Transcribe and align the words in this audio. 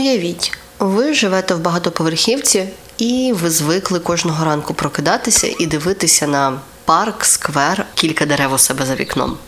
Уявіть, 0.00 0.52
ви 0.78 1.14
живете 1.14 1.54
в 1.54 1.60
багатоповерхівці, 1.60 2.68
і 2.98 3.32
ви 3.36 3.50
звикли 3.50 4.00
кожного 4.00 4.44
ранку 4.44 4.74
прокидатися 4.74 5.54
і 5.58 5.66
дивитися 5.66 6.26
на 6.26 6.60
парк, 6.84 7.24
сквер, 7.24 7.86
кілька 7.94 8.26
дерев 8.26 8.52
у 8.52 8.58
себе 8.58 8.86
за 8.86 8.94
вікном. 8.94 9.38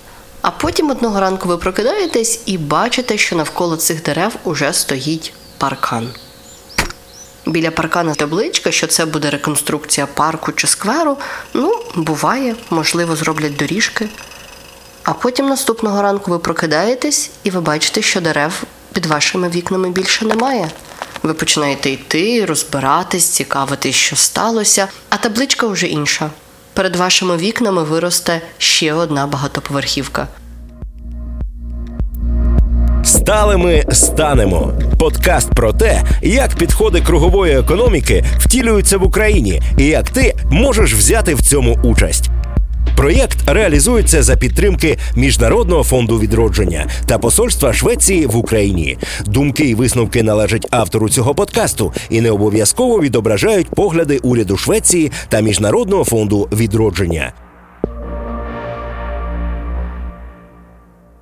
А 0.42 0.50
потім 0.50 0.90
одного 0.90 1.20
ранку 1.20 1.48
ви 1.48 1.56
прокидаєтесь 1.56 2.40
і 2.46 2.58
бачите, 2.58 3.18
що 3.18 3.36
навколо 3.36 3.76
цих 3.76 4.02
дерев 4.02 4.32
уже 4.44 4.72
стоїть 4.72 5.32
паркан. 5.58 6.08
Біля 7.46 7.70
паркана 7.70 8.14
табличка, 8.14 8.70
що 8.70 8.86
це 8.86 9.04
буде 9.04 9.30
реконструкція 9.30 10.06
парку 10.06 10.52
чи 10.52 10.66
скверу. 10.66 11.18
Ну, 11.54 11.80
буває, 11.94 12.54
можливо, 12.70 13.16
зроблять 13.16 13.56
доріжки. 13.56 14.08
А 15.04 15.12
потім 15.12 15.46
наступного 15.46 16.02
ранку 16.02 16.30
ви 16.30 16.38
прокидаєтесь 16.38 17.30
і 17.44 17.50
ви 17.50 17.60
бачите, 17.60 18.02
що 18.02 18.20
дерев 18.20 18.64
під 18.92 19.06
вашими 19.06 19.48
вікнами 19.48 19.90
більше 19.90 20.24
немає. 20.24 20.70
Ви 21.22 21.34
починаєте 21.34 21.90
йти, 21.90 22.44
розбиратись, 22.44 23.28
цікавитись, 23.28 23.96
що 23.96 24.16
сталося, 24.16 24.88
а 25.10 25.16
табличка 25.16 25.66
вже 25.66 25.86
інша. 25.86 26.30
Перед 26.74 26.96
вашими 26.96 27.36
вікнами 27.36 27.84
виросте 27.84 28.40
ще 28.58 28.92
одна 28.92 29.26
багатоповерхівка. 29.26 30.28
Сталими 33.04 33.84
станемо. 33.92 34.72
Подкаст 34.98 35.50
про 35.54 35.72
те, 35.72 36.02
як 36.22 36.54
підходи 36.54 37.00
кругової 37.00 37.58
економіки 37.58 38.24
втілюються 38.38 38.98
в 38.98 39.02
Україні 39.02 39.62
і 39.78 39.84
як 39.84 40.10
ти 40.10 40.34
можеш 40.50 40.94
взяти 40.94 41.34
в 41.34 41.42
цьому 41.42 41.78
участь. 41.82 42.30
Проєкт 42.96 43.38
реалізується 43.46 44.22
за 44.22 44.36
підтримки 44.36 44.98
Міжнародного 45.16 45.84
фонду 45.84 46.18
відродження 46.18 46.86
та 47.06 47.18
посольства 47.18 47.72
Швеції 47.72 48.26
в 48.26 48.36
Україні. 48.36 48.98
Думки 49.26 49.64
і 49.64 49.74
висновки 49.74 50.22
належать 50.22 50.66
автору 50.70 51.08
цього 51.08 51.34
подкасту 51.34 51.92
і 52.10 52.20
не 52.20 52.30
обов'язково 52.30 53.00
відображають 53.00 53.68
погляди 53.68 54.18
уряду 54.18 54.56
Швеції 54.56 55.12
та 55.28 55.40
Міжнародного 55.40 56.04
фонду 56.04 56.48
відродження. 56.52 57.32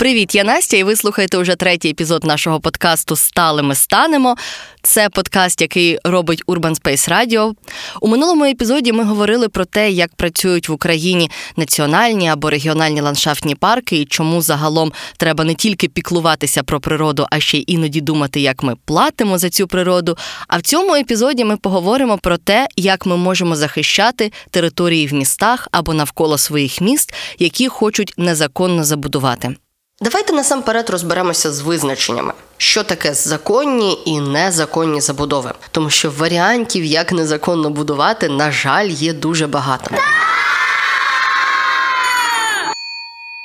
Привіт, 0.00 0.34
я 0.34 0.44
Настя, 0.44 0.76
і 0.76 0.82
ви 0.82 0.96
слухаєте 0.96 1.38
уже 1.38 1.56
третій 1.56 1.88
епізод 1.88 2.24
нашого 2.24 2.60
подкасту 2.60 3.16
Сталими 3.16 3.74
станемо. 3.74 4.36
Це 4.82 5.08
подкаст, 5.08 5.60
який 5.60 5.98
робить 6.04 6.44
Urban 6.46 6.82
Space 6.82 7.10
Radio. 7.10 7.52
У 8.00 8.08
минулому 8.08 8.44
епізоді 8.44 8.92
ми 8.92 9.04
говорили 9.04 9.48
про 9.48 9.64
те, 9.64 9.90
як 9.90 10.14
працюють 10.14 10.68
в 10.68 10.72
Україні 10.72 11.30
національні 11.56 12.28
або 12.28 12.50
регіональні 12.50 13.00
ландшафтні 13.00 13.54
парки, 13.54 13.96
і 13.96 14.04
чому 14.04 14.42
загалом 14.42 14.92
треба 15.16 15.44
не 15.44 15.54
тільки 15.54 15.88
піклуватися 15.88 16.62
про 16.62 16.80
природу, 16.80 17.26
а 17.30 17.40
ще 17.40 17.58
й 17.58 17.64
іноді 17.66 18.00
думати, 18.00 18.40
як 18.40 18.62
ми 18.62 18.76
платимо 18.84 19.38
за 19.38 19.50
цю 19.50 19.66
природу. 19.66 20.16
А 20.48 20.56
в 20.56 20.62
цьому 20.62 20.94
епізоді 20.94 21.44
ми 21.44 21.56
поговоримо 21.56 22.18
про 22.18 22.36
те, 22.36 22.68
як 22.76 23.06
ми 23.06 23.16
можемо 23.16 23.56
захищати 23.56 24.32
території 24.50 25.06
в 25.06 25.14
містах 25.14 25.68
або 25.72 25.94
навколо 25.94 26.38
своїх 26.38 26.80
міст, 26.80 27.14
які 27.38 27.68
хочуть 27.68 28.14
незаконно 28.16 28.84
забудувати. 28.84 29.56
Давайте 30.02 30.32
насамперед 30.32 30.90
розберемося 30.90 31.52
з 31.52 31.60
визначеннями, 31.60 32.32
що 32.56 32.82
таке 32.84 33.14
законні 33.14 33.98
і 34.04 34.20
незаконні 34.20 35.00
забудови, 35.00 35.52
тому 35.70 35.90
що 35.90 36.10
варіантів, 36.10 36.84
як 36.84 37.12
незаконно 37.12 37.70
будувати, 37.70 38.28
на 38.28 38.50
жаль, 38.50 38.88
є 38.88 39.12
дуже 39.12 39.46
багато. 39.46 39.90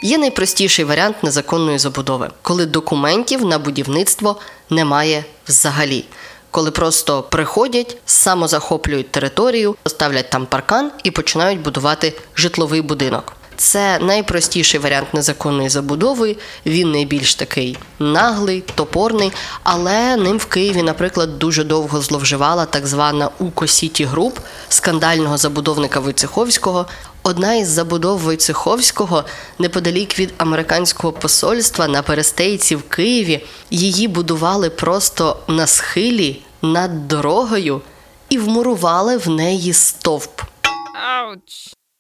Є 0.02 0.18
найпростіший 0.18 0.86
варіант 0.86 1.24
незаконної 1.24 1.80
забудови, 1.80 2.30
коли 2.42 2.66
документів 2.66 3.46
на 3.46 3.60
будівництво 3.60 4.40
немає 4.70 5.26
взагалі. 5.48 6.06
Коли 6.52 6.72
просто 6.72 7.24
приходять, 7.24 7.98
самозахоплюють 8.06 9.12
територію, 9.12 9.76
ставлять 9.86 10.30
там 10.30 10.46
паркан 10.46 10.92
і 11.04 11.12
починають 11.12 11.62
будувати 11.62 12.14
житловий 12.36 12.82
будинок. 12.82 13.34
Це 13.58 14.00
найпростіший 14.00 14.80
варіант 14.80 15.14
незаконної 15.14 15.70
забудови. 15.70 16.38
Він 16.66 16.92
найбільш 16.92 17.36
такий 17.36 17.78
наглий, 18.00 18.64
топорний, 18.76 19.32
але 19.64 20.18
ним 20.18 20.38
в 20.38 20.46
Києві, 20.46 20.84
наприклад, 20.84 21.40
дуже 21.40 21.64
довго 21.64 22.02
зловживала 22.02 22.66
так 22.66 22.88
звана 22.88 23.30
Уко 23.40 23.68
Сіті 23.68 24.06
Груп 24.06 24.40
скандального 24.70 25.38
забудовника 25.38 26.00
Войцеховського. 26.00 26.86
Одна 27.24 27.54
із 27.54 27.68
забудов 27.68 28.20
Войцеховського 28.20 29.24
неподалік 29.60 30.20
від 30.20 30.34
американського 30.38 31.14
посольства 31.14 31.88
на 31.88 32.02
перестейці 32.02 32.76
в 32.76 32.84
Києві. 32.84 33.46
Її 33.70 34.08
будували 34.08 34.70
просто 34.70 35.38
на 35.48 35.68
схилі 35.68 36.42
над 36.62 37.08
дорогою 37.08 37.82
і 38.30 38.38
вмурували 38.38 39.18
в 39.18 39.30
неї 39.30 39.74
стовп. 39.74 40.42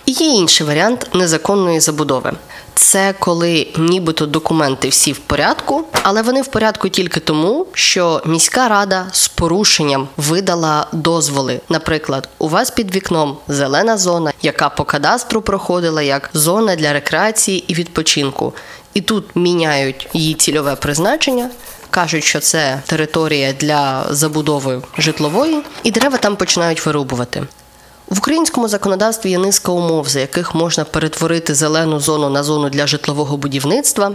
Ouch. 0.07 0.21
Є 0.21 0.27
інший 0.27 0.67
варіант 0.67 1.07
незаконної 1.13 1.79
забудови. 1.79 2.31
Це 2.75 3.13
коли 3.19 3.67
нібито 3.77 4.25
документи 4.25 4.89
всі 4.89 5.11
в 5.11 5.19
порядку, 5.19 5.83
але 6.03 6.21
вони 6.21 6.41
в 6.41 6.47
порядку 6.47 6.89
тільки 6.89 7.19
тому, 7.19 7.67
що 7.73 8.21
міська 8.25 8.67
рада 8.67 9.07
з 9.11 9.27
порушенням 9.27 10.07
видала 10.17 10.87
дозволи. 10.91 11.61
Наприклад, 11.69 12.29
у 12.37 12.49
вас 12.49 12.71
під 12.71 12.95
вікном 12.95 13.37
зелена 13.47 13.97
зона, 13.97 14.33
яка 14.41 14.69
по 14.69 14.83
кадастру 14.83 15.41
проходила 15.41 16.01
як 16.01 16.29
зона 16.33 16.75
для 16.75 16.93
рекреації 16.93 17.63
і 17.67 17.73
відпочинку. 17.73 18.53
І 18.93 19.01
тут 19.01 19.35
міняють 19.35 20.07
її 20.13 20.33
цільове 20.33 20.75
призначення. 20.75 21.49
Кажуть, 21.89 22.23
що 22.23 22.39
це 22.39 22.81
територія 22.85 23.53
для 23.53 24.05
забудови 24.09 24.81
житлової, 24.97 25.61
і 25.83 25.91
дерева 25.91 26.17
там 26.17 26.35
починають 26.35 26.85
вирубувати. 26.85 27.43
В 28.09 28.17
українському 28.17 28.67
законодавстві 28.67 29.29
є 29.29 29.37
низка 29.37 29.71
умов, 29.71 30.07
за 30.07 30.19
яких 30.19 30.55
можна 30.55 30.83
перетворити 30.83 31.55
зелену 31.55 31.99
зону 31.99 32.29
на 32.29 32.43
зону 32.43 32.69
для 32.69 32.87
житлового 32.87 33.37
будівництва. 33.37 34.11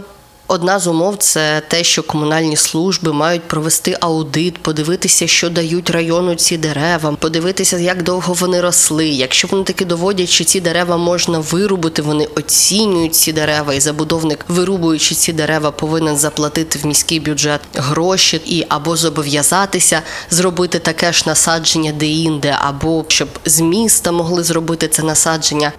Одна 0.53 0.79
з 0.79 0.87
умов 0.87 1.15
це 1.17 1.61
те, 1.67 1.83
що 1.83 2.03
комунальні 2.03 2.55
служби 2.55 3.13
мають 3.13 3.47
провести 3.47 3.97
аудит, 3.99 4.57
подивитися, 4.57 5.27
що 5.27 5.49
дають 5.49 5.89
району 5.89 6.35
ці 6.35 6.57
дерева, 6.57 7.15
подивитися, 7.19 7.77
як 7.77 8.03
довго 8.03 8.33
вони 8.33 8.61
росли. 8.61 9.07
Якщо 9.07 9.47
вони 9.47 9.63
таки 9.63 9.85
доводять, 9.85 10.29
що 10.29 10.43
ці 10.43 10.59
дерева 10.59 10.97
можна 10.97 11.39
вирубити, 11.39 12.01
вони 12.01 12.27
оцінюють 12.35 13.15
ці 13.15 13.33
дерева, 13.33 13.73
і 13.73 13.79
забудовник, 13.79 14.45
вирубуючи 14.47 15.15
ці 15.15 15.33
дерева, 15.33 15.71
повинен 15.71 16.17
заплатити 16.17 16.79
в 16.79 16.85
міський 16.85 17.19
бюджет 17.19 17.61
гроші 17.73 18.41
і 18.45 18.65
або 18.69 18.95
зобов'язатися 18.95 20.01
зробити 20.29 20.79
таке 20.79 21.13
ж 21.13 21.23
насадження 21.27 21.91
де-інде, 21.91 22.57
або 22.61 23.05
щоб 23.07 23.29
з 23.45 23.59
міста 23.59 24.11
могли 24.11 24.43
зробити 24.43 24.87
це 24.87 25.03
насадження. 25.03 25.71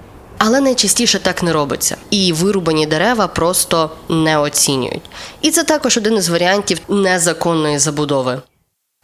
Але 0.44 0.60
найчастіше 0.60 1.18
так 1.18 1.42
не 1.42 1.52
робиться, 1.52 1.96
і 2.10 2.32
вирубані 2.32 2.86
дерева 2.86 3.28
просто 3.28 3.90
не 4.08 4.38
оцінюють. 4.38 5.02
І 5.40 5.50
це 5.50 5.64
також 5.64 5.96
один 5.96 6.14
із 6.14 6.28
варіантів 6.28 6.80
незаконної 6.88 7.78
забудови. 7.78 8.42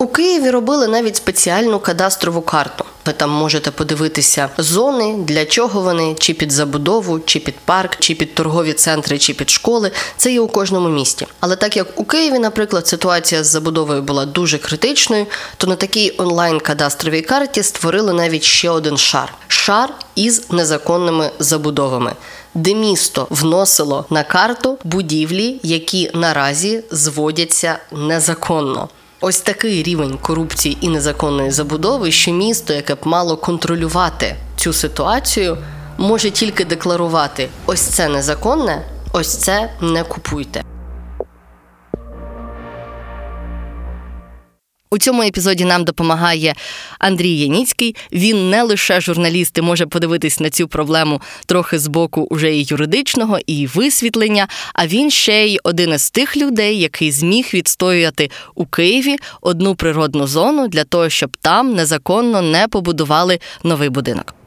У 0.01 0.07
Києві 0.07 0.51
робили 0.51 0.89
навіть 0.89 1.17
спеціальну 1.17 1.79
кадастрову 1.79 2.41
карту. 2.41 2.85
Ви 3.07 3.13
там 3.13 3.31
можете 3.31 3.71
подивитися 3.71 4.49
зони, 4.59 5.15
для 5.19 5.45
чого 5.45 5.81
вони, 5.81 6.17
чи 6.19 6.35
під 6.35 6.53
забудову, 6.53 7.21
чи 7.21 7.41
під 7.41 7.55
парк, 7.55 7.97
чи 7.99 8.15
під 8.15 8.35
торгові 8.35 8.73
центри, 8.73 9.19
чи 9.19 9.35
під 9.35 9.51
школи. 9.51 9.91
Це 10.17 10.33
є 10.33 10.41
у 10.41 10.49
кожному 10.49 10.89
місті. 10.89 11.27
Але 11.41 11.57
так 11.57 11.77
як 11.77 12.01
у 12.01 12.05
Києві, 12.05 12.39
наприклад, 12.39 12.87
ситуація 12.87 13.45
з 13.45 13.47
забудовою 13.47 14.03
була 14.03 14.27
дуже 14.27 14.59
критичною, 14.59 15.27
то 15.57 15.67
на 15.67 15.77
такій 15.77 16.15
онлайн-кадастровій 16.19 17.23
карті 17.23 17.63
створили 17.63 18.13
навіть 18.13 18.43
ще 18.43 18.71
один 18.71 18.97
шар 18.97 19.35
шар 19.49 19.95
із 20.15 20.51
незаконними 20.51 21.31
забудовами. 21.39 22.13
Де 22.55 22.75
місто 22.75 23.27
вносило 23.31 24.05
на 24.11 24.23
карту 24.25 24.79
будівлі, 24.85 25.61
які 25.63 26.11
наразі 26.15 26.83
зводяться 26.91 27.79
незаконно. 27.93 28.89
Ось 29.21 29.41
такий 29.41 29.83
рівень 29.83 30.19
корупції 30.23 30.79
і 30.81 30.89
незаконної 30.89 31.51
забудови, 31.51 32.11
що 32.13 32.33
місто, 32.33 32.75
яке 32.75 32.95
б 32.95 32.99
мало 33.05 33.37
контролювати 33.37 34.37
цю 34.57 34.73
ситуацію, 34.73 35.59
може 35.99 36.31
тільки 36.31 36.65
декларувати: 36.65 37.49
ось 37.67 37.81
це 37.81 38.09
незаконне, 38.09 38.83
ось 39.13 39.37
це 39.37 39.71
не 39.81 40.05
купуйте. 40.05 40.63
У 44.91 44.99
цьому 44.99 45.23
епізоді 45.23 45.65
нам 45.65 45.85
допомагає 45.85 46.55
Андрій 46.99 47.39
Яніцький. 47.39 47.97
Він 48.13 48.51
не 48.51 48.63
лише 48.63 49.01
журналіст 49.01 49.59
і 49.59 49.63
може 49.63 49.87
подивитись 49.87 50.41
на 50.41 50.51
цю 50.51 50.69
проблему 50.69 51.21
трохи 51.47 51.79
з 51.79 51.87
боку 51.87 52.27
уже 52.31 52.57
і 52.57 52.67
юридичного, 52.69 53.39
і 53.47 53.67
висвітлення. 53.67 54.49
А 54.75 54.87
він 54.87 55.11
ще 55.11 55.47
й 55.47 55.61
один 55.65 55.93
із 55.95 56.11
тих 56.11 56.37
людей, 56.37 56.81
який 56.81 57.13
зміг 57.13 57.51
відстоювати 57.55 58.31
у 58.55 58.67
Києві 58.67 59.17
одну 59.41 59.75
природну 59.75 60.27
зону 60.27 60.69
для 60.69 60.85
того, 60.85 61.09
щоб 61.09 61.37
там 61.41 61.75
незаконно 61.75 62.43
не 62.43 62.69
побудували 62.69 63.39
новий 63.65 63.89
будинок. 63.89 64.38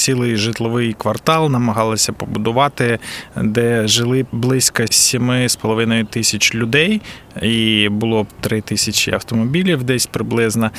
Цілий 0.00 0.36
житловий 0.36 0.92
квартал 0.92 1.50
намагалися 1.50 2.12
побудувати, 2.12 2.98
де 3.36 3.88
жили 3.88 4.26
близько 4.32 4.82
7,5 4.82 6.06
тисяч 6.06 6.54
людей, 6.54 7.00
і 7.42 7.88
було 7.88 8.22
б 8.22 8.26
3 8.40 8.60
тисячі 8.60 9.12
автомобілів 9.12 9.82
десь 9.82 10.06
приблизно. 10.06 10.70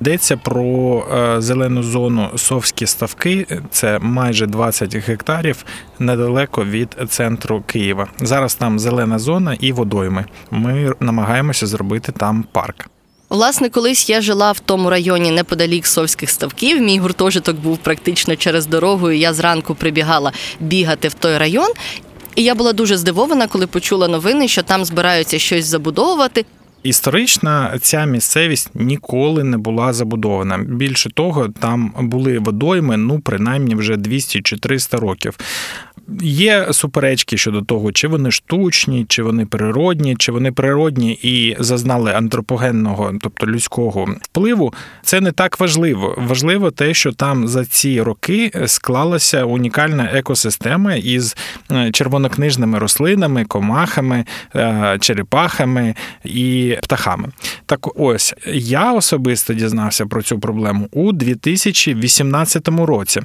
Йдеться 0.00 0.36
про 0.36 1.04
е, 1.12 1.40
зелену 1.40 1.82
зону 1.82 2.30
Совські 2.36 2.86
ставки, 2.86 3.46
це 3.70 3.98
майже 3.98 4.46
20 4.46 4.96
гектарів 4.96 5.64
недалеко 5.98 6.64
від 6.64 6.96
центру 7.08 7.62
Києва. 7.66 8.08
Зараз 8.20 8.54
там 8.54 8.78
зелена 8.78 9.18
зона 9.18 9.56
і 9.60 9.72
водойми. 9.72 10.24
Ми 10.50 10.92
намагаємося 11.00 11.66
зробити 11.66 12.12
там 12.12 12.44
парк. 12.52 12.88
Власне, 13.32 13.70
колись 13.70 14.10
я 14.10 14.20
жила 14.20 14.52
в 14.52 14.60
тому 14.60 14.90
районі 14.90 15.30
неподалік 15.30 15.86
Совських 15.86 16.30
ставків. 16.30 16.80
Мій 16.80 16.98
гуртожиток 16.98 17.56
був 17.56 17.78
практично 17.78 18.36
через 18.36 18.66
дорогу. 18.66 19.10
і 19.10 19.18
Я 19.18 19.34
зранку 19.34 19.74
прибігала 19.74 20.32
бігати 20.60 21.08
в 21.08 21.14
той 21.14 21.38
район. 21.38 21.68
І 22.36 22.42
я 22.42 22.54
була 22.54 22.72
дуже 22.72 22.96
здивована, 22.96 23.46
коли 23.46 23.66
почула 23.66 24.08
новини, 24.08 24.48
що 24.48 24.62
там 24.62 24.84
збираються 24.84 25.38
щось 25.38 25.64
забудовувати. 25.64 26.44
Історична 26.82 27.78
ця 27.80 28.04
місцевість 28.04 28.70
ніколи 28.74 29.44
не 29.44 29.56
була 29.56 29.92
забудована. 29.92 30.58
Більше 30.58 31.10
того, 31.10 31.48
там 31.48 31.92
були 31.98 32.38
водойми, 32.38 32.96
ну 32.96 33.20
принаймні 33.20 33.74
вже 33.74 33.96
200 33.96 34.42
чи 34.42 34.56
300 34.56 34.96
років. 34.96 35.38
Є 36.22 36.66
суперечки 36.72 37.36
щодо 37.36 37.62
того, 37.62 37.92
чи 37.92 38.08
вони 38.08 38.30
штучні, 38.30 39.06
чи 39.08 39.22
вони 39.22 39.46
природні, 39.46 40.16
чи 40.16 40.32
вони 40.32 40.52
природні 40.52 41.12
і 41.22 41.56
зазнали 41.58 42.12
антропогенного, 42.12 43.12
тобто 43.20 43.46
людського 43.46 44.08
впливу. 44.22 44.74
Це 45.02 45.20
не 45.20 45.32
так 45.32 45.60
важливо. 45.60 46.14
Важливо 46.18 46.70
те, 46.70 46.94
що 46.94 47.12
там 47.12 47.48
за 47.48 47.64
ці 47.64 48.02
роки 48.02 48.50
склалася 48.66 49.44
унікальна 49.44 50.10
екосистема 50.12 50.94
із 50.94 51.36
е, 51.72 51.90
червонокнижними 51.90 52.78
рослинами, 52.78 53.44
комахами, 53.44 54.24
е, 54.54 54.98
черепахами 55.00 55.94
і 56.24 56.71
птахами. 56.82 57.28
Так 57.66 58.00
ось 58.00 58.34
я 58.46 58.92
особисто 58.92 59.54
дізнався 59.54 60.06
про 60.06 60.22
цю 60.22 60.38
проблему 60.38 60.88
у 60.92 61.12
2018 61.12 62.68
році, 62.68 63.20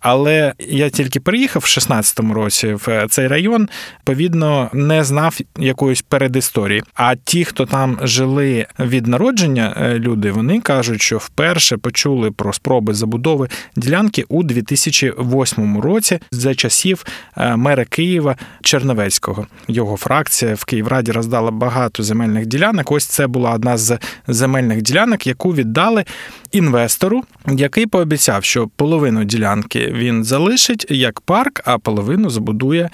але 0.00 0.52
я 0.58 0.90
тільки 0.90 1.20
приїхав 1.20 1.62
в 1.62 1.66
16 1.66 2.20
році 2.20 2.74
в 2.86 3.06
цей 3.10 3.26
район, 3.26 3.68
відповідно, 3.98 4.70
не 4.72 5.04
знав 5.04 5.38
якоїсь 5.58 6.02
передісторії. 6.02 6.82
А 6.94 7.14
ті, 7.14 7.44
хто 7.44 7.66
там 7.66 7.98
жили 8.02 8.66
від 8.78 9.06
народження, 9.06 9.74
е, 9.76 9.98
люди, 9.98 10.32
вони 10.32 10.60
кажуть, 10.60 11.02
що 11.02 11.18
вперше 11.18 11.76
почули 11.76 12.30
про 12.30 12.52
спроби 12.52 12.94
забудови 12.94 13.48
ділянки 13.76 14.24
у 14.28 14.42
2008 14.42 15.80
році 15.80 16.18
за 16.30 16.54
часів 16.54 17.04
е, 17.36 17.56
мера 17.56 17.84
Києва 17.84 18.36
Черновецького. 18.62 19.46
Його 19.68 19.96
фракція 19.96 20.54
в 20.54 20.64
Київраді 20.64 21.12
роздала 21.12 21.50
багато 21.50 22.02
земельних 22.02 22.46
ділянок. 22.46 22.87
Ось 22.92 23.04
це 23.04 23.26
була 23.26 23.52
одна 23.52 23.76
з 23.76 23.98
земельних 24.28 24.82
ділянок, 24.82 25.26
яку 25.26 25.54
віддали 25.54 26.04
інвестору, 26.52 27.22
який 27.46 27.86
пообіцяв, 27.86 28.44
що 28.44 28.68
половину 28.76 29.24
ділянки 29.24 29.92
він 29.96 30.24
залишить 30.24 30.86
як 30.90 31.20
парк, 31.20 31.60
а 31.64 31.78
половину 31.78 32.30
забудує. 32.30 32.90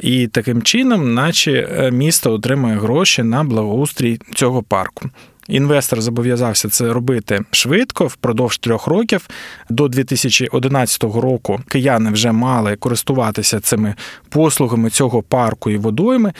І 0.00 0.26
таким 0.26 0.62
чином, 0.62 1.14
наче 1.14 1.52
е, 1.52 1.90
місто 1.90 2.32
отримує 2.32 2.76
гроші 2.76 3.22
на 3.22 3.44
благоустрій 3.44 4.18
цього 4.34 4.62
парку. 4.62 5.10
Інвестор 5.48 6.00
зобов'язався 6.00 6.68
це 6.68 6.92
робити 6.92 7.40
швидко 7.50 8.06
впродовж 8.06 8.58
трьох 8.58 8.86
років. 8.86 9.28
До 9.70 9.88
2011 9.88 11.02
року 11.02 11.60
кияни 11.68 12.10
вже 12.10 12.32
мали 12.32 12.76
користуватися 12.76 13.60
цими 13.60 13.94
послугами 14.28 14.90
цього 14.90 15.22
парку 15.22 15.70
і 15.70 15.76
водойми. 15.76 16.32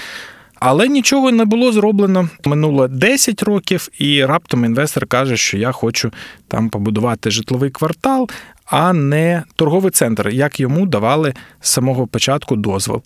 Але 0.66 0.88
нічого 0.88 1.30
не 1.30 1.44
було 1.44 1.72
зроблено. 1.72 2.28
Минуло 2.44 2.88
10 2.88 3.42
років, 3.42 3.88
і 3.98 4.24
раптом 4.24 4.64
інвестор 4.64 5.06
каже, 5.06 5.36
що 5.36 5.58
я 5.58 5.72
хочу 5.72 6.12
там 6.48 6.68
побудувати 6.68 7.30
житловий 7.30 7.70
квартал, 7.70 8.28
а 8.64 8.92
не 8.92 9.42
торговий 9.56 9.90
центр, 9.90 10.28
як 10.28 10.60
йому 10.60 10.86
давали 10.86 11.34
з 11.60 11.70
самого 11.70 12.06
початку 12.06 12.56
дозвол. 12.56 13.02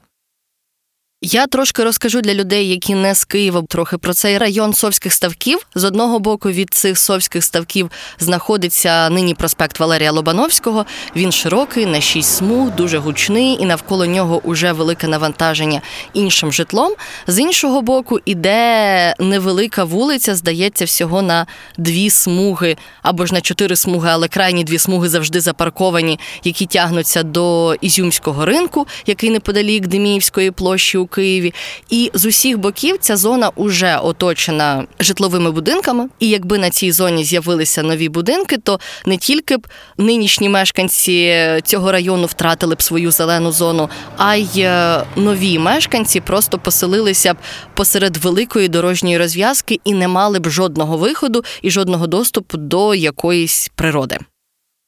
Я 1.23 1.47
трошки 1.47 1.85
розкажу 1.85 2.21
для 2.21 2.35
людей, 2.35 2.69
які 2.69 2.95
не 2.95 3.15
з 3.15 3.25
Києва, 3.25 3.63
трохи 3.69 3.99
про 3.99 4.15
цей 4.15 4.39
район 4.39 4.75
Совських 4.75 5.13
ставків. 5.13 5.67
З 5.75 5.85
одного 5.85 6.19
боку 6.19 6.51
від 6.51 6.75
цих 6.75 6.99
совських 6.99 7.45
ставків 7.45 7.91
знаходиться 8.19 9.11
нині 9.11 9.35
проспект 9.35 9.81
Валерія 9.81 10.13
Лобановського. 10.13 10.87
Він 11.17 11.33
широкий, 11.33 11.87
на 11.87 12.01
шість 12.01 12.37
смуг, 12.37 12.71
дуже 12.71 12.99
гучний, 12.99 13.57
і 13.61 13.67
навколо 13.67 14.07
нього 14.07 14.41
уже 14.45 14.73
велике 14.73 15.09
навантаження 15.09 15.81
іншим 16.15 16.53
житлом. 16.53 16.93
З 17.27 17.39
іншого 17.39 17.83
боку, 17.83 18.21
іде 18.25 19.15
невелика 19.19 19.85
вулиця, 19.85 20.35
здається, 20.35 20.85
всього 20.85 21.23
на 21.23 21.47
дві 21.79 22.11
смуги 22.11 22.77
або 23.03 23.27
ж 23.27 23.35
на 23.35 23.41
чотири 23.41 23.77
смуги, 23.77 24.11
але 24.13 24.29
крайні 24.29 24.65
дві 24.65 24.79
смуги 24.79 25.09
завжди 25.09 25.41
запарковані, 25.41 26.19
які 26.45 26.67
тягнуться 26.67 27.23
до 27.23 27.75
Ізюмського 27.81 28.45
ринку, 28.45 28.87
який 29.07 29.31
неподалік 29.31 29.87
Деміївської 29.87 30.51
площі. 30.51 31.08
Києві. 31.09 31.55
І 31.91 32.11
з 32.15 32.25
усіх 32.25 32.59
боків 32.59 32.97
ця 33.01 33.17
зона 33.17 33.51
вже 33.57 33.97
оточена 33.97 34.85
житловими 35.01 35.51
будинками. 35.51 36.09
І 36.19 36.29
якби 36.29 36.59
на 36.59 36.71
цій 36.71 36.93
зоні 36.93 37.25
з'явилися 37.25 37.83
нові 37.83 38.09
будинки, 38.09 38.57
то 38.57 38.81
не 39.07 39.17
тільки 39.17 39.57
б 39.57 39.67
нинішні 39.99 40.49
мешканці 40.49 41.37
цього 41.65 41.93
району 41.93 42.27
втратили 42.27 42.75
б 42.75 42.83
свою 42.83 43.11
зелену 43.11 43.53
зону, 43.53 43.89
а 44.17 44.37
й 44.37 44.61
е, 44.61 45.05
нові 45.17 45.59
мешканці 45.59 46.21
просто 46.21 46.59
поселилися 46.59 47.35
б 47.35 47.37
посеред 47.75 48.17
великої 48.17 48.69
дорожньої 48.69 49.19
розв'язки 49.19 49.81
і 49.85 49.95
не 49.95 50.09
мали 50.09 50.39
б 50.39 50.51
жодного 50.51 50.97
виходу 50.97 51.45
і 51.63 51.71
жодного 51.71 52.07
доступу 52.07 52.57
до 52.57 52.95
якоїсь 52.95 53.71
природи. 53.75 54.19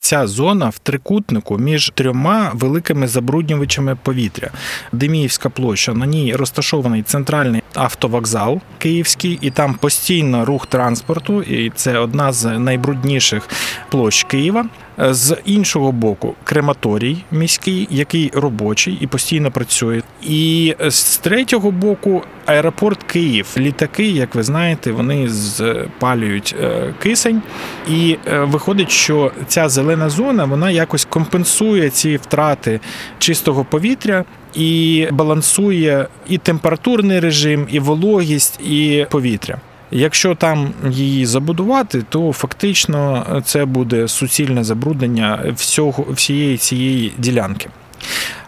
Ця 0.03 0.27
зона 0.27 0.69
в 0.69 0.79
трикутнику 0.79 1.59
між 1.59 1.93
трьома 1.95 2.51
великими 2.55 3.09
забруднювачами 3.09 3.97
повітря. 4.03 4.51
Деміївська 4.93 5.51
площа 5.51 5.95
на 5.95 6.07
ній 6.07 6.35
розташований 6.35 7.03
центральний 7.03 7.63
автовокзал 7.75 8.61
київський, 8.79 9.39
і 9.41 9.51
там 9.51 9.75
постійно 9.75 10.45
рух 10.45 10.67
транспорту. 10.67 11.43
І 11.43 11.71
це 11.71 11.99
одна 11.99 12.33
з 12.33 12.59
найбрудніших 12.59 13.49
площ 13.91 14.25
Києва. 14.25 14.67
З 15.01 15.37
іншого 15.45 15.93
боку, 15.93 16.35
крематорій 16.45 17.25
міський, 17.31 17.89
який 17.91 18.31
робочий 18.35 18.99
і 19.01 19.07
постійно 19.07 19.51
працює. 19.51 20.03
І 20.23 20.75
з 20.89 21.17
третього 21.17 21.71
боку, 21.71 22.23
аеропорт 22.47 23.03
Київ. 23.03 23.47
Літаки, 23.59 24.07
як 24.07 24.35
ви 24.35 24.43
знаєте, 24.43 24.93
вони 24.93 25.29
спалюють 25.29 26.57
е, 26.61 26.95
кисень, 27.03 27.43
і 27.89 28.17
е, 28.27 28.41
виходить, 28.41 28.91
що 28.91 29.33
ця 29.47 29.69
зелена 29.69 30.11
зона 30.11 30.45
вона 30.45 30.71
якось 30.71 31.05
компенсує 31.05 31.91
ці 31.91 32.17
втрати 32.17 32.81
чистого 33.19 33.65
повітря. 33.65 34.25
І 34.55 35.09
балансує 35.13 36.09
і 36.29 36.39
температурний 36.39 37.21
режим, 37.21 37.67
і 37.71 37.81
вологість, 37.81 38.61
і 38.61 39.07
повітря. 39.11 39.61
Якщо 39.91 40.35
там 40.35 40.73
її 40.91 41.27
забудувати, 41.27 42.03
то 42.09 42.33
фактично 42.33 43.27
це 43.45 43.65
буде 43.65 44.09
суцільне 44.09 44.65
забруднення 44.65 45.55
всього 45.57 46.07
всієї 46.11 46.57
цієї 46.57 47.13
ділянки. 47.19 47.69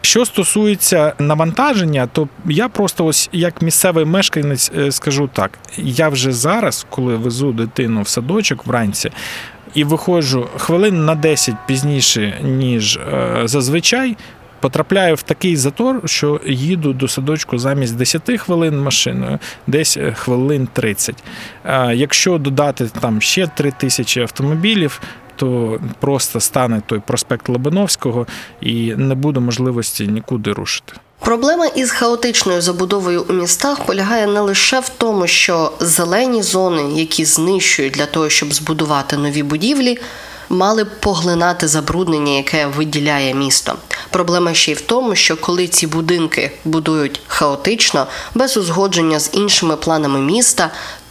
Що 0.01 0.25
стосується 0.25 1.13
навантаження, 1.19 2.07
то 2.07 2.29
я 2.47 2.69
просто 2.69 3.07
ось 3.07 3.29
як 3.33 3.63
місцевий 3.63 4.05
мешканець 4.05 4.73
е, 4.79 4.93
скажу 4.93 5.31
так: 5.33 5.59
я 5.77 6.09
вже 6.09 6.33
зараз, 6.33 6.87
коли 6.91 7.17
везу 7.17 7.53
дитину 7.53 8.03
в 8.03 8.09
садочок 8.09 8.67
вранці. 8.67 9.11
І 9.75 9.85
виходжу 9.85 10.49
хвилин 10.57 11.05
на 11.05 11.15
10 11.15 11.55
пізніше, 11.67 12.39
ніж 12.43 12.97
е, 12.97 13.43
зазвичай, 13.45 14.17
потрапляю 14.63 15.15
в 15.15 15.23
такий 15.23 15.57
затор, 15.57 16.01
що 16.05 16.41
їду 16.47 16.93
до 16.93 17.09
садочку 17.09 17.59
замість 17.59 17.97
10 17.97 18.41
хвилин 18.41 18.81
машиною, 18.81 19.39
десь 19.67 19.97
е, 19.97 20.13
хвилин 20.13 20.69
30. 20.73 21.17
Якщо 21.95 22.39
додати 22.39 22.91
там 23.01 23.21
ще 23.21 23.47
3 23.47 23.73
тисячі 23.79 24.21
автомобілів, 24.21 25.01
то 25.37 25.81
просто 26.01 26.41
стане 26.41 26.83
той 26.87 27.01
проспект 27.07 27.49
Лобановського 27.49 28.27
і 28.61 28.95
не 28.97 29.15
буде 29.15 29.41
можливості 29.41 30.07
нікуди 30.07 30.53
рушити. 30.53 30.93
Проблема 31.21 31.67
із 31.67 31.91
хаотичною 31.91 32.61
забудовою 32.61 33.25
у 33.29 33.33
містах 33.33 33.85
полягає 33.87 34.27
не 34.27 34.41
лише 34.41 34.81
в 34.81 34.89
тому, 34.89 35.27
що 35.27 35.73
зелені 35.81 36.43
зони, 36.43 37.01
які 37.01 37.25
знищують 37.25 37.93
для 37.93 38.07
того, 38.07 38.29
щоб 38.29 38.53
збудувати 38.53 39.17
нові 39.17 39.43
будівлі, 39.43 39.99
мали 40.53 40.85
б 40.85 41.01
поглинати 41.01 41.69
забруднення, 41.69 42.33
яке 42.33 42.67
виділяє 42.67 43.35
місто. 43.35 43.75
Проблема 44.11 44.55
ще 44.55 44.71
й 44.71 44.75
в 44.75 44.81
тому, 44.81 45.15
що 45.15 45.37
коли 45.37 45.69
ці 45.69 45.87
будинки 45.87 46.51
будують 46.65 47.21
хаотично, 47.27 48.07
без 48.35 48.57
узгодження 48.57 49.21
з 49.21 49.31
іншими 49.33 49.77
планами 49.77 50.21
міста, 50.21 50.71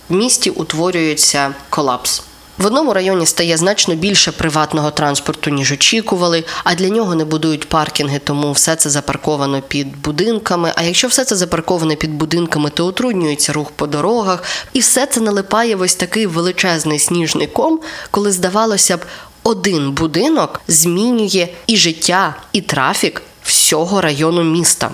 в 0.09 0.13
місті 0.13 0.49
утворюється 0.49 1.53
колапс. 1.69 2.23
В 2.57 2.65
одному 2.65 2.93
районі 2.93 3.25
стає 3.25 3.57
значно 3.57 3.95
більше 3.95 4.31
приватного 4.31 4.91
транспорту, 4.91 5.49
ніж 5.49 5.71
очікували, 5.71 6.43
а 6.63 6.75
для 6.75 6.89
нього 6.89 7.15
не 7.15 7.25
будують 7.25 7.69
паркінги, 7.69 8.19
тому 8.19 8.51
все 8.51 8.75
це 8.75 8.89
запарковано 8.89 9.61
під 9.61 10.01
будинками. 10.01 10.73
А 10.75 10.83
якщо 10.83 11.07
все 11.07 11.25
це 11.25 11.35
запарковане 11.35 11.95
під 11.95 12.13
будинками, 12.13 12.69
то 12.69 12.87
утруднюється 12.87 13.53
рух 13.53 13.71
по 13.71 13.87
дорогах, 13.87 14.43
і 14.73 14.79
все 14.79 15.05
це 15.05 15.21
налипає 15.21 15.75
в 15.75 15.81
ось 15.81 15.95
такий 15.95 16.25
величезний 16.25 16.99
сніжний 16.99 17.47
ком, 17.47 17.79
коли 18.11 18.31
здавалося 18.31 18.97
б, 18.97 19.05
один 19.43 19.91
будинок 19.91 20.61
змінює 20.67 21.47
і 21.67 21.77
життя, 21.77 22.35
і 22.53 22.61
трафік 22.61 23.21
всього 23.43 24.01
району 24.01 24.43
міста. 24.43 24.91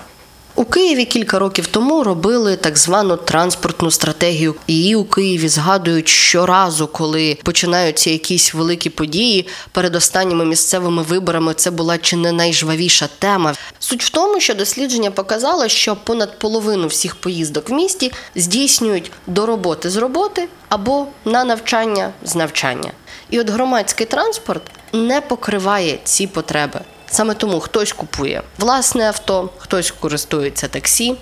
У 0.58 0.64
Києві 0.64 1.04
кілька 1.04 1.38
років 1.38 1.66
тому 1.66 2.04
робили 2.04 2.56
так 2.56 2.78
звану 2.78 3.16
транспортну 3.16 3.90
стратегію. 3.90 4.54
Її 4.68 4.96
у 4.96 5.04
Києві 5.04 5.48
згадують 5.48 6.08
щоразу, 6.08 6.86
коли 6.86 7.38
починаються 7.42 8.10
якісь 8.10 8.54
великі 8.54 8.90
події. 8.90 9.46
Перед 9.72 9.96
останніми 9.96 10.44
місцевими 10.44 11.02
виборами 11.02 11.54
це 11.54 11.70
була 11.70 11.98
чи 11.98 12.16
не 12.16 12.32
найжвавіша 12.32 13.08
тема. 13.18 13.54
Суть 13.78 14.04
в 14.04 14.10
тому, 14.10 14.40
що 14.40 14.54
дослідження 14.54 15.10
показало, 15.10 15.68
що 15.68 15.96
понад 15.96 16.38
половину 16.38 16.86
всіх 16.86 17.16
поїздок 17.16 17.70
в 17.70 17.72
місті 17.72 18.12
здійснюють 18.34 19.10
до 19.26 19.46
роботи 19.46 19.90
з 19.90 19.96
роботи 19.96 20.48
або 20.68 21.06
на 21.24 21.44
навчання 21.44 22.10
з 22.24 22.34
навчання. 22.34 22.92
І 23.30 23.40
от 23.40 23.50
громадський 23.50 24.06
транспорт 24.06 24.62
не 24.92 25.20
покриває 25.20 25.98
ці 26.04 26.26
потреби. 26.26 26.80
Саме 27.10 27.34
тому 27.34 27.60
хтось 27.60 27.92
купує 27.92 28.42
власне 28.58 29.04
авто, 29.08 29.50
хтось 29.58 29.90
користується 29.90 30.68
таксі, 30.68 31.14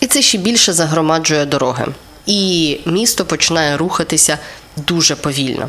і 0.00 0.06
це 0.06 0.22
ще 0.22 0.38
більше 0.38 0.72
загромаджує 0.72 1.44
дороги. 1.44 1.86
І 2.26 2.78
місто 2.86 3.24
починає 3.24 3.76
рухатися 3.76 4.38
дуже 4.76 5.16
повільно. 5.16 5.68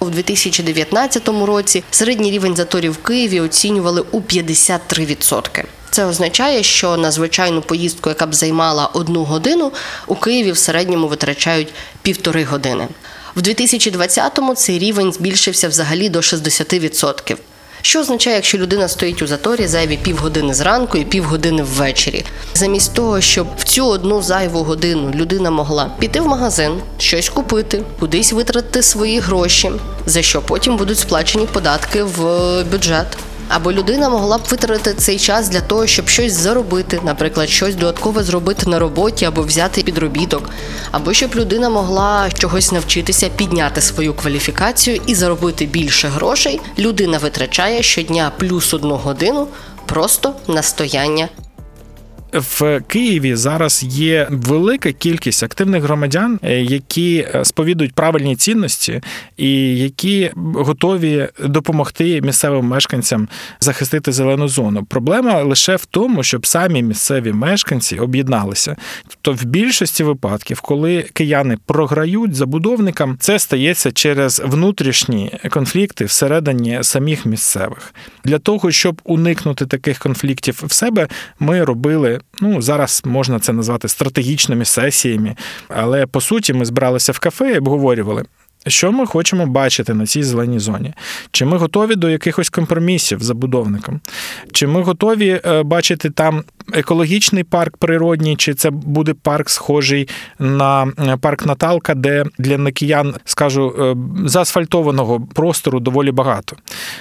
У 0.00 0.04
2019 0.04 1.28
році 1.28 1.84
середній 1.90 2.30
рівень 2.30 2.56
заторів 2.56 2.92
в 2.92 2.96
Києві 2.96 3.40
оцінювали 3.40 4.04
у 4.10 4.20
53%. 4.20 5.64
Це 5.90 6.04
означає, 6.04 6.62
що 6.62 6.96
на 6.96 7.10
звичайну 7.10 7.62
поїздку, 7.62 8.08
яка 8.08 8.26
б 8.26 8.34
займала 8.34 8.86
одну 8.86 9.24
годину, 9.24 9.72
у 10.06 10.14
Києві 10.14 10.52
в 10.52 10.58
середньому 10.58 11.08
витрачають 11.08 11.74
півтори 12.02 12.44
години. 12.44 12.88
В 13.36 13.40
2020-му 13.40 14.54
цей 14.54 14.78
рівень 14.78 15.12
збільшився 15.12 15.68
взагалі 15.68 16.08
до 16.08 16.18
60%. 16.18 17.36
Що 17.82 18.00
означає, 18.00 18.36
якщо 18.36 18.58
людина 18.58 18.88
стоїть 18.88 19.22
у 19.22 19.26
заторі 19.26 19.66
зайві 19.66 19.96
півгодини 19.96 20.54
зранку 20.54 20.98
і 20.98 21.04
півгодини 21.04 21.62
ввечері, 21.62 22.24
замість 22.54 22.94
того, 22.94 23.20
щоб 23.20 23.46
в 23.58 23.64
цю 23.64 23.86
одну 23.86 24.22
зайву 24.22 24.62
годину 24.62 25.10
людина 25.14 25.50
могла 25.50 25.90
піти 25.98 26.20
в 26.20 26.26
магазин, 26.26 26.72
щось 26.98 27.28
купити, 27.28 27.82
кудись 28.00 28.32
витратити 28.32 28.82
свої 28.82 29.20
гроші, 29.20 29.70
за 30.06 30.22
що 30.22 30.42
потім 30.42 30.76
будуть 30.76 30.98
сплачені 30.98 31.46
податки 31.46 32.02
в 32.02 32.22
бюджет. 32.64 33.06
Або 33.48 33.72
людина 33.72 34.08
могла 34.08 34.38
б 34.38 34.40
витратити 34.50 34.94
цей 35.00 35.18
час 35.18 35.48
для 35.48 35.60
того, 35.60 35.86
щоб 35.86 36.08
щось 36.08 36.32
заробити, 36.32 37.00
наприклад, 37.04 37.48
щось 37.48 37.74
додаткове 37.74 38.22
зробити 38.22 38.70
на 38.70 38.78
роботі 38.78 39.24
або 39.24 39.42
взяти 39.42 39.82
підробіток, 39.82 40.50
або 40.90 41.12
щоб 41.12 41.34
людина 41.34 41.68
могла 41.68 42.30
чогось 42.30 42.72
навчитися, 42.72 43.28
підняти 43.28 43.80
свою 43.80 44.14
кваліфікацію 44.14 45.00
і 45.06 45.14
заробити 45.14 45.66
більше 45.66 46.08
грошей. 46.08 46.60
Людина 46.78 47.18
витрачає 47.18 47.82
щодня 47.82 48.32
плюс 48.38 48.74
одну 48.74 48.96
годину 48.96 49.48
просто 49.86 50.34
на 50.48 50.62
стояння 50.62 51.28
в 52.32 52.80
Києві 52.80 53.34
зараз 53.34 53.82
є 53.82 54.26
велика 54.30 54.92
кількість 54.92 55.42
активних 55.42 55.82
громадян, 55.82 56.40
е, 56.42 56.60
які 56.60 57.26
е, 57.34 57.44
сповідують 57.44 57.94
правильні 57.94 58.36
цінності 58.36 59.00
і 59.36 59.78
які 59.78 60.30
готові 60.36 61.28
допомогти 61.44 62.20
місцевим 62.20 62.64
мешканцям 62.64 63.28
захистити 63.60 64.12
зелену 64.12 64.48
зону. 64.48 64.84
Проблема 64.84 65.42
лише 65.42 65.76
в 65.76 65.84
тому, 65.84 66.22
щоб 66.22 66.46
самі 66.46 66.82
місцеві 66.82 67.32
мешканці 67.32 67.96
об'єдналися. 67.96 68.76
Тобто, 69.08 69.32
в 69.32 69.46
більшості 69.46 70.04
випадків, 70.04 70.60
коли 70.60 71.02
кияни 71.02 71.58
програють 71.66 72.34
забудовникам, 72.34 73.16
це 73.20 73.38
стається 73.38 73.92
через 73.92 74.42
внутрішні 74.44 75.32
конфлікти 75.50 76.04
всередині 76.04 76.78
самих 76.82 77.26
місцевих. 77.26 77.94
Для 78.24 78.38
того 78.38 78.70
щоб 78.70 79.00
уникнути 79.04 79.66
таких 79.66 79.98
конфліктів 79.98 80.62
в 80.66 80.72
себе, 80.72 81.08
ми 81.40 81.64
робили 81.64 82.17
ну 82.40 82.62
зараз 82.62 83.02
можна 83.04 83.38
це 83.38 83.52
назвати 83.52 83.88
стратегічними 83.88 84.64
сесіями, 84.64 85.36
але 85.68 86.06
по 86.06 86.20
суті 86.20 86.52
ми 86.52 86.64
збиралися 86.64 87.12
в 87.12 87.18
кафе 87.18 87.52
і 87.52 87.58
обговорювали. 87.58 88.24
Що 88.66 88.92
ми 88.92 89.06
хочемо 89.06 89.46
бачити 89.46 89.94
на 89.94 90.06
цій 90.06 90.22
зеленій 90.22 90.58
зоні? 90.58 90.94
Чи 91.30 91.44
ми 91.44 91.56
готові 91.56 91.94
до 91.94 92.10
якихось 92.10 92.50
компромісів 92.50 93.22
з 93.22 93.24
забудовником? 93.24 94.00
Чи 94.52 94.66
ми 94.66 94.82
готові 94.82 95.40
е, 95.44 95.62
бачити 95.62 96.10
там 96.10 96.44
екологічний 96.72 97.44
парк 97.44 97.76
природній, 97.76 98.36
чи 98.36 98.54
це 98.54 98.70
буде 98.70 99.14
парк 99.14 99.50
схожий 99.50 100.08
на 100.38 100.92
е, 100.98 101.16
парк 101.16 101.46
Наталка, 101.46 101.94
де 101.94 102.24
для 102.38 102.58
накиян, 102.58 103.14
скажу, 103.24 103.74
е, 103.78 103.96
заасфальтованого 104.28 105.20
простору 105.34 105.80
доволі 105.80 106.10
багато? 106.12 106.56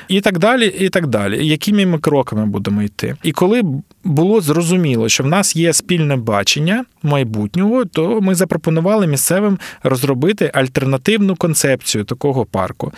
І 0.08 0.22
так 0.22 0.40
далі, 0.40 0.68
і 0.80 0.90
так 0.90 1.08
далі. 1.08 1.48
Якими 1.48 1.86
ми 1.86 2.00
кроками 2.00 2.46
будемо 2.46 2.84
йти? 2.84 3.16
І 3.24 3.32
коли 3.32 3.64
було 4.04 4.42
зрозуміло, 4.42 5.10
що 5.10 5.24
в 5.24 5.28
нас 5.28 5.56
є 5.56 5.74
спільне 5.74 6.16
бачення 6.16 6.86
майбутнього, 7.04 7.86
то 7.86 8.22
ми 8.22 8.36
запропонували 8.36 9.08
місцевим 9.08 9.60
розробити 9.84 10.52
альтернативну 10.54 11.36
концепцію 11.36 12.04
такого 12.04 12.46
парку. 12.46 12.92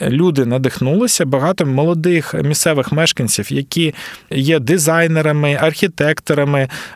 Люди 0.00 0.44
надихнулися, 0.44 1.24
багато 1.24 1.66
молодих 1.66 2.34
місцевих 2.34 2.92
мешканців, 2.92 3.52
які 3.52 3.94
є 4.30 4.58
дизайнерами, 4.58 5.58
архітекторами, 5.60 6.13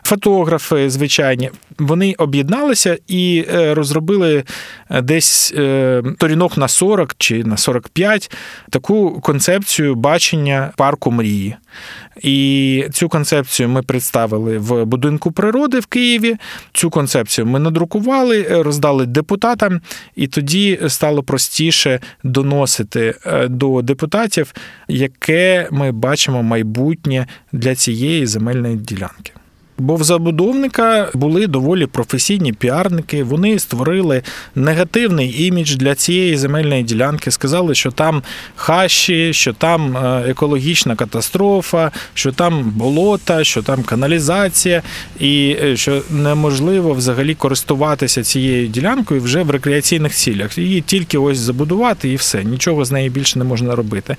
фотографи 0.03 0.89
звичайні. 0.89 1.51
Вони 1.79 2.15
об'єдналися 2.17 2.97
і 3.07 3.45
е, 3.53 3.73
розробили 3.73 4.43
е, 4.89 5.01
десь 5.01 5.53
е, 5.57 6.03
торінок 6.17 6.57
на 6.57 6.67
40 6.67 7.15
чи 7.17 7.43
на 7.43 7.57
45 7.57 8.31
таку 8.69 9.21
концепцію 9.21 9.95
бачення 9.95 10.71
парку 10.77 11.11
мрії. 11.11 11.55
І 12.21 12.85
цю 12.93 13.09
концепцію 13.09 13.69
ми 13.69 13.81
представили 13.81 14.57
в 14.57 14.85
будинку 14.85 15.31
природи 15.31 15.79
в 15.79 15.85
Києві. 15.85 16.35
Цю 16.73 16.89
концепцію 16.89 17.45
ми 17.45 17.59
надрукували, 17.59 18.47
роздали 18.49 19.05
депутатам, 19.05 19.81
і 20.15 20.27
тоді 20.27 20.79
стало 20.87 21.23
простіше 21.23 21.99
доносити 22.23 23.15
до 23.49 23.81
депутатів, 23.81 24.53
яке 24.87 25.67
ми 25.71 25.91
бачимо 25.91 26.43
майбутнє 26.43 27.27
для 27.51 27.75
цієї 27.75 28.25
земельної 28.25 28.75
ділянки. 28.75 29.31
Бо 29.79 29.95
в 29.95 30.03
забудовника 30.03 31.09
були 31.13 31.47
доволі 31.47 31.85
професійні 31.85 32.53
піарники. 32.53 33.23
Вони 33.23 33.59
створили 33.59 34.21
негативний 34.55 35.45
імідж 35.47 35.75
для 35.75 35.95
цієї 35.95 36.37
земельної 36.37 36.83
ділянки. 36.83 37.31
Сказали, 37.31 37.75
що 37.75 37.91
там 37.91 38.23
хащі, 38.55 39.33
що 39.33 39.53
там 39.53 39.97
е, 39.97 40.23
екологічна 40.29 40.95
катастрофа, 40.95 41.91
що 42.13 42.31
там 42.31 42.63
болота, 42.75 43.43
що 43.43 43.61
там 43.61 43.83
каналізація, 43.83 44.81
і 45.19 45.57
е, 45.63 45.77
що 45.77 46.01
неможливо 46.09 46.93
взагалі 46.93 47.35
користуватися 47.35 48.23
цією 48.23 48.67
ділянкою 48.67 49.21
вже 49.21 49.43
в 49.43 49.49
рекреаційних 49.49 50.13
цілях. 50.13 50.57
Її 50.57 50.81
тільки 50.81 51.17
ось 51.17 51.37
забудувати 51.37 52.09
і 52.09 52.15
все. 52.15 52.43
Нічого 52.43 52.85
з 52.85 52.91
неї 52.91 53.09
більше 53.09 53.39
не 53.39 53.45
можна 53.45 53.75
робити. 53.75 54.15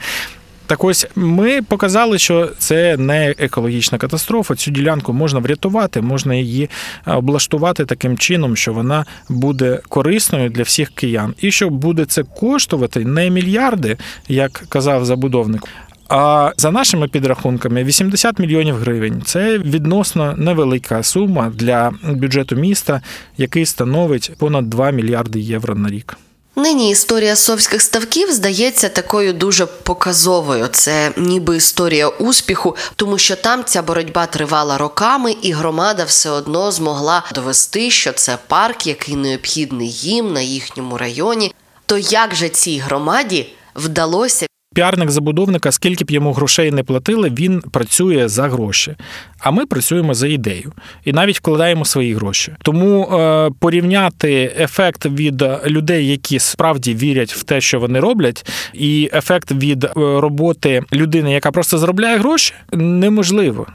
Так 0.71 0.85
ось 0.85 1.07
ми 1.17 1.62
показали, 1.62 2.19
що 2.19 2.50
це 2.59 2.97
не 2.97 3.35
екологічна 3.39 3.99
катастрофа. 3.99 4.55
Цю 4.55 4.71
ділянку 4.71 5.12
можна 5.12 5.41
врятувати, 5.41 6.00
можна 6.00 6.35
її 6.35 6.71
е, 7.07 7.12
облаштувати 7.12 7.85
таким 7.85 8.19
чином, 8.19 8.57
що 8.57 8.73
вона 8.73 9.05
буде 9.29 9.81
корисною 9.89 10.50
для 10.50 10.62
всіх 10.62 10.91
киян, 10.91 11.35
і 11.41 11.50
що 11.50 11.71
буде 11.71 12.05
це 12.05 12.23
коштувати 12.23 13.05
не 13.05 13.31
мільярди, 13.31 13.97
як 14.29 14.53
казав 14.69 15.05
забудовник. 15.05 15.62
А 16.09 16.53
за 16.57 16.71
нашими 16.71 17.09
підрахунками 17.09 17.85
80 17.85 18.39
мільйонів 18.39 18.77
гривень 18.77 19.23
це 19.25 19.59
відносно 19.59 20.35
невелика 20.37 21.03
сума 21.03 21.53
для 21.55 21.93
бюджету 22.03 22.57
міста, 22.57 23.03
який 23.37 23.67
становить 23.67 24.33
понад 24.39 24.71
2 24.71 24.91
мільярди 24.91 25.41
євро 25.41 25.75
на 25.75 25.89
рік. 25.89 26.17
Нині 26.61 26.90
історія 26.90 27.37
совських 27.37 27.83
ставків 27.83 28.33
здається 28.33 28.88
такою 28.88 29.33
дуже 29.33 29.67
показовою. 29.67 30.69
Це 30.73 31.12
ніби 31.17 31.57
історія 31.57 32.09
успіху, 32.09 32.76
тому 32.97 33.19
що 33.19 33.37
там 33.37 33.64
ця 33.64 33.83
боротьба 33.83 34.26
тривала 34.26 34.79
роками, 34.79 35.37
і 35.43 35.52
громада 35.52 36.05
все 36.05 36.31
одно 36.31 36.73
змогла 36.73 37.23
довести, 37.35 37.90
що 37.90 38.12
це 38.12 38.38
парк, 38.47 38.87
який 38.87 39.17
необхідний 39.17 39.90
їм 39.90 40.33
на 40.33 40.40
їхньому 40.40 40.99
районі. 40.99 41.55
То 41.87 41.99
як 41.99 42.35
же 42.35 42.49
цій 42.49 42.79
громаді 42.79 43.52
вдалося 43.75 44.47
Піарник 44.75 45.11
забудовника, 45.11 45.73
скільки 45.73 46.05
б 46.05 46.11
йому 46.11 46.33
грошей 46.33 46.71
не 46.71 46.83
платили, 46.83 47.31
він 47.31 47.61
працює 47.61 48.29
за 48.29 48.49
гроші. 48.49 48.97
А 49.39 49.50
ми 49.50 49.67
працюємо 49.67 50.15
за 50.15 50.29
ідею 50.29 50.73
і 51.05 51.12
навіть 51.12 51.39
вкладаємо 51.39 51.85
свої 51.85 52.15
гроші. 52.15 52.53
Тому 52.62 53.05
е, 53.05 53.50
порівняти 53.59 54.53
ефект 54.59 55.07
від 55.07 55.45
людей, 55.67 56.09
які 56.09 56.39
справді 56.39 56.95
вірять 56.95 57.33
в 57.33 57.43
те, 57.43 57.61
що 57.61 57.81
вони 57.81 58.00
роблять, 58.00 58.47
і 58.75 59.11
ефект 59.15 59.53
від 59.53 59.85
е, 59.85 59.91
роботи 59.97 60.83
людини, 60.93 61.33
яка 61.33 61.50
просто 61.50 61.79
заробляє 61.79 62.19
гроші, 62.19 62.55
неможливо. 62.73 63.67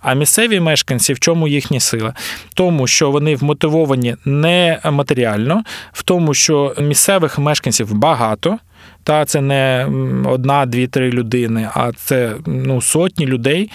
А 0.00 0.14
місцеві 0.14 0.60
мешканці, 0.60 1.12
в 1.12 1.20
чому 1.20 1.48
їхня 1.48 1.80
сила? 1.80 2.14
В 2.50 2.54
тому, 2.54 2.86
що 2.86 3.10
вони 3.10 3.36
вмотивовані 3.36 4.16
не 4.24 4.80
матеріально, 4.84 5.62
в 5.92 6.02
тому, 6.02 6.34
що 6.34 6.74
місцевих 6.80 7.38
мешканців 7.38 7.94
багато. 7.94 8.58
Та 9.08 9.24
це 9.24 9.40
не 9.40 9.88
одна, 10.24 10.66
дві, 10.66 10.86
три 10.86 11.10
людини, 11.10 11.68
а 11.74 11.92
це 11.92 12.34
ну, 12.46 12.80
сотні 12.80 13.26
людей. 13.26 13.70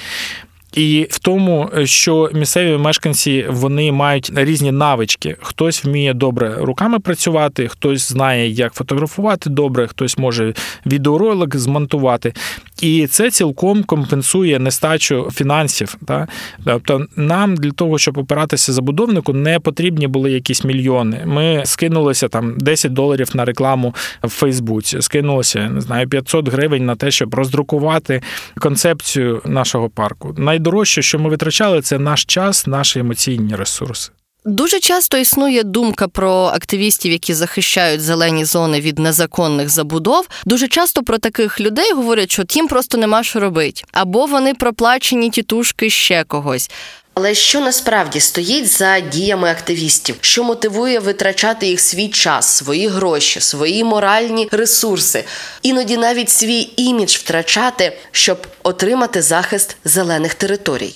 І 0.74 1.08
в 1.10 1.20
тому, 1.20 1.70
що 1.84 2.30
місцеві 2.34 2.77
мешканці 2.77 3.46
вони 3.50 3.92
мають 3.92 4.32
різні 4.36 4.72
навички. 4.72 5.36
Хтось 5.42 5.86
вміє 5.86 6.13
добре 6.13 6.56
руками 6.60 7.00
працювати, 7.00 7.68
хтось 7.68 8.10
знає, 8.10 8.50
як 8.50 8.74
фотографувати 8.74 9.50
добре, 9.50 9.88
хтось 9.88 10.18
може 10.18 10.53
відеоролик 10.86 11.56
змонтувати. 11.56 12.34
І 12.82 13.08
це 13.08 13.32
цілком 13.32 13.84
компенсує 13.84 14.60
нестачу 14.60 15.30
фінансів. 15.34 15.96
Так? 16.08 16.30
Тобто, 16.65 17.06
нам 17.15 17.56
для 17.56 17.72
того, 17.72 17.98
щоб 17.98 18.18
опиратися 18.18 18.74
забудовнику, 18.74 19.34
не 19.34 19.60
потрібні 19.60 20.08
були 20.08 20.32
якісь 20.32 20.63
мільйони. 20.63 21.24
Ми 21.25 21.62
скинулися 21.65 22.27
там 22.27 22.58
10 22.58 22.94
доларів 22.94 23.30
на 23.34 23.46
рекламу 23.46 23.96
в 24.24 24.30
Фейсбуці, 24.30 25.01
скинулося 25.01 25.70
не 25.70 25.82
знаю 25.82 26.10
500 26.10 26.50
гривень 26.50 26.86
на 26.86 26.96
те, 26.96 27.12
щоб 27.12 27.36
роздрукувати 27.36 28.22
концепцію 28.60 29.42
нашого 29.46 29.89
парку 29.89 30.36
найдорожче, 30.63 31.01
що 31.01 31.20
ми 31.20 31.29
витрачали, 31.29 31.82
це 31.82 32.00
наш 32.00 32.25
час, 32.25 32.67
наші 32.67 33.00
емоційні 33.00 33.55
ресурси. 33.55 34.12
Дуже 34.46 34.79
часто 34.79 35.17
існує 35.17 35.63
думка 35.63 36.08
про 36.08 36.32
активістів, 36.32 37.12
які 37.12 37.34
захищають 37.34 38.01
зелені 38.01 38.46
зони 38.46 38.82
від 38.82 39.00
незаконних 39.00 39.70
забудов. 39.70 40.27
Дуже 40.46 40.67
часто 40.67 41.03
про 41.03 41.17
таких 41.17 41.62
людей 41.62 41.93
говорять, 41.93 42.32
що 42.32 42.43
їм 42.50 42.67
просто 42.67 42.98
нема 42.98 43.24
що 43.24 43.39
робити, 43.39 43.82
або 43.91 44.25
вони 44.25 44.53
проплачені 44.53 45.29
тітушки 45.29 45.89
ще 45.89 46.24
когось. 46.24 46.72
Але 47.13 47.34
що 47.34 47.60
насправді 47.60 48.20
стоїть 48.20 48.67
за 48.67 49.00
діями 49.00 49.50
активістів, 49.51 50.15
що 50.22 50.43
мотивує 50.43 51.00
витрачати 51.00 51.67
їх 51.67 51.79
свій 51.79 52.10
час, 52.10 52.46
свої 52.48 52.88
гроші, 52.88 53.39
свої 53.39 53.84
моральні 53.84 54.50
ресурси, 54.51 55.24
іноді 55.62 55.98
навіть 55.98 56.29
свій 56.29 56.70
імідж 56.75 57.15
втрачати, 57.15 57.98
щоб 58.12 58.48
отримати 58.63 59.22
захист 59.22 59.77
зелених 59.86 60.34
територій? 60.34 60.96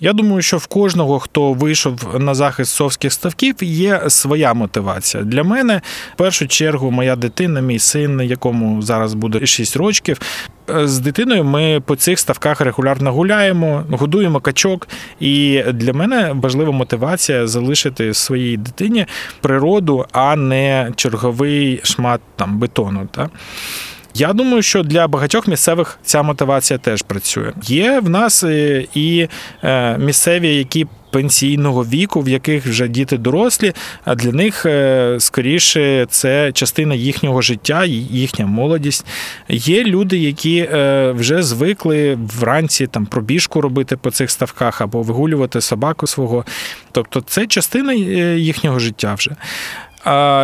Я 0.00 0.12
думаю, 0.12 0.42
що 0.42 0.58
в 0.58 0.66
кожного, 0.66 1.18
хто 1.18 1.52
вийшов 1.52 2.20
на 2.20 2.34
захист 2.34 2.74
совських 2.74 3.12
ставків, 3.12 3.54
є 3.60 4.02
своя 4.08 4.54
мотивація. 4.54 5.22
Для 5.22 5.42
мене 5.42 5.80
в 6.14 6.16
першу 6.16 6.48
чергу 6.48 6.90
моя 6.90 7.16
дитина, 7.16 7.60
мій 7.60 7.78
син, 7.78 8.20
якому 8.20 8.82
зараз 8.82 9.14
буде 9.14 9.46
6 9.46 9.76
років. 9.76 10.20
З 10.68 10.98
дитиною 10.98 11.44
ми 11.44 11.82
по 11.86 11.96
цих 11.96 12.18
ставках 12.18 12.60
регулярно 12.60 13.12
гуляємо, 13.12 13.84
годуємо 13.90 14.40
качок. 14.40 14.88
І 15.20 15.62
для 15.72 15.92
мене 15.92 16.32
важлива 16.34 16.72
мотивація 16.72 17.46
залишити 17.46 18.14
своїй 18.14 18.56
дитині 18.56 19.06
природу, 19.40 20.06
а 20.12 20.36
не 20.36 20.92
черговий 20.96 21.80
шмат 21.82 22.20
там 22.36 22.58
бетону. 22.58 23.08
Так? 23.10 23.30
Я 24.16 24.32
думаю, 24.32 24.62
що 24.62 24.82
для 24.82 25.08
багатьох 25.08 25.48
місцевих 25.48 25.98
ця 26.02 26.22
мотивація 26.22 26.78
теж 26.78 27.02
працює. 27.02 27.52
Є 27.62 28.00
в 28.00 28.08
нас 28.10 28.44
е, 28.44 28.86
і 28.94 29.28
е, 29.64 29.98
місцеві, 29.98 30.56
які 30.56 30.86
пенсійного 31.10 31.84
віку, 31.84 32.20
в 32.20 32.28
яких 32.28 32.66
вже 32.66 32.88
діти 32.88 33.18
дорослі, 33.18 33.72
а 34.04 34.14
для 34.14 34.32
них 34.32 34.66
е, 34.66 35.16
скоріше 35.20 36.06
це 36.10 36.52
частина 36.52 36.94
їхнього 36.94 37.42
життя, 37.42 37.84
їхня 37.84 38.46
молодість. 38.46 39.06
Є 39.48 39.84
люди, 39.84 40.18
які 40.18 40.68
вже 41.14 41.42
звикли 41.42 42.18
вранці 42.38 42.86
там 42.86 43.06
пробіжку 43.06 43.60
робити 43.60 43.96
по 43.96 44.10
цих 44.10 44.30
ставках 44.30 44.80
або 44.80 45.02
вигулювати 45.02 45.60
собаку 45.60 46.06
свого. 46.06 46.44
Тобто 46.92 47.20
це 47.20 47.46
частина 47.46 47.92
їхнього 48.34 48.78
життя 48.78 49.14
вже. 49.14 49.30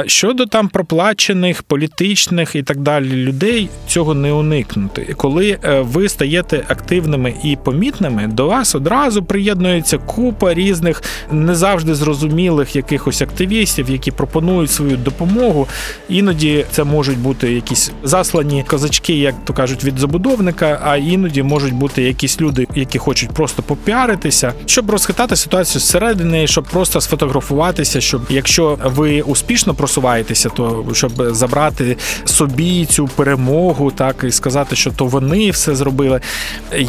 Щодо 0.07 0.47
там 0.47 0.69
проплачених 0.69 1.63
політичних 1.63 2.55
і 2.55 2.63
так 2.63 2.81
далі 2.81 3.13
людей, 3.13 3.69
цього 3.87 4.15
не 4.15 4.33
уникнути. 4.33 5.15
Коли 5.17 5.59
е, 5.65 5.81
ви 5.81 6.09
стаєте 6.09 6.65
активними 6.69 7.35
і 7.45 7.57
помітними, 7.65 8.27
до 8.27 8.47
вас 8.47 8.75
одразу 8.75 9.23
приєднується 9.23 9.99
купа 9.99 10.55
різних 10.55 11.03
не 11.31 11.55
завжди 11.55 11.95
зрозумілих 11.95 12.77
якихось 12.77 13.23
активістів, 13.23 13.91
які 13.91 14.11
пропонують 14.11 14.71
свою 14.71 14.97
допомогу. 14.97 15.69
Іноді 16.09 16.65
це 16.71 16.85
можуть 16.85 17.19
бути 17.19 17.53
якісь 17.53 17.93
заслані 18.03 18.65
козачки, 18.69 19.15
як 19.15 19.35
то 19.45 19.53
кажуть, 19.53 19.85
від 19.85 19.99
забудовника. 19.99 20.81
А 20.85 20.97
іноді 20.97 21.43
можуть 21.43 21.75
бути 21.75 22.03
якісь 22.03 22.41
люди, 22.41 22.67
які 22.75 22.99
хочуть 22.99 23.31
просто 23.31 23.63
попіаритися, 23.63 24.53
щоб 24.67 24.91
розхитати 24.91 25.37
ситуацію 25.37 25.81
зсередини, 25.81 26.47
щоб 26.47 26.65
просто 26.65 27.01
сфотографуватися, 27.01 28.01
щоб 28.01 28.23
якщо 28.31 28.79
ви 28.85 29.23
успішні 29.23 29.50
успішно 29.51 29.75
просуваєтеся, 29.75 30.49
то 30.49 30.87
щоб 30.93 31.13
забрати 31.35 31.97
собі 32.25 32.87
цю 32.87 33.09
перемогу, 33.09 33.91
так 33.91 34.25
і 34.29 34.31
сказати, 34.31 34.77
що 34.77 34.91
то 34.91 35.07
вони 35.07 35.51
все 35.51 35.75
зробили. 35.75 36.21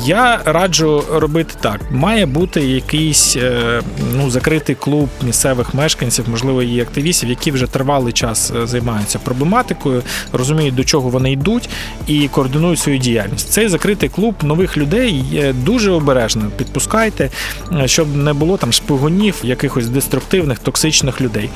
Я 0.03 0.41
раджу 0.45 1.03
робити 1.11 1.53
так: 1.61 1.81
має 1.91 2.25
бути 2.25 2.61
якийсь 2.61 3.35
е, 3.35 3.81
ну 4.17 4.29
закритий 4.29 4.75
клуб 4.75 5.09
місцевих 5.25 5.73
мешканців, 5.73 6.25
можливо, 6.29 6.63
і 6.63 6.81
активістів, 6.81 7.29
які 7.29 7.51
вже 7.51 7.67
тривалий 7.67 8.13
час 8.13 8.51
е, 8.55 8.67
займаються 8.67 9.19
проблематикою, 9.19 10.03
розуміють, 10.33 10.75
до 10.75 10.83
чого 10.83 11.09
вони 11.09 11.31
йдуть, 11.31 11.69
і 12.07 12.27
координують 12.27 12.79
свою 12.79 12.97
діяльність. 12.97 13.51
Цей 13.51 13.67
закритий 13.67 14.09
клуб 14.09 14.35
нових 14.43 14.77
людей 14.77 15.23
дуже 15.53 15.91
обережно 15.91 16.43
підпускайте, 16.57 17.29
е, 17.71 17.87
щоб 17.87 18.15
не 18.15 18.33
було 18.33 18.57
там 18.57 18.71
шпигунів, 18.71 19.35
якихось 19.43 19.87
деструктивних, 19.87 20.59
токсичних 20.59 21.21
людей. 21.21 21.49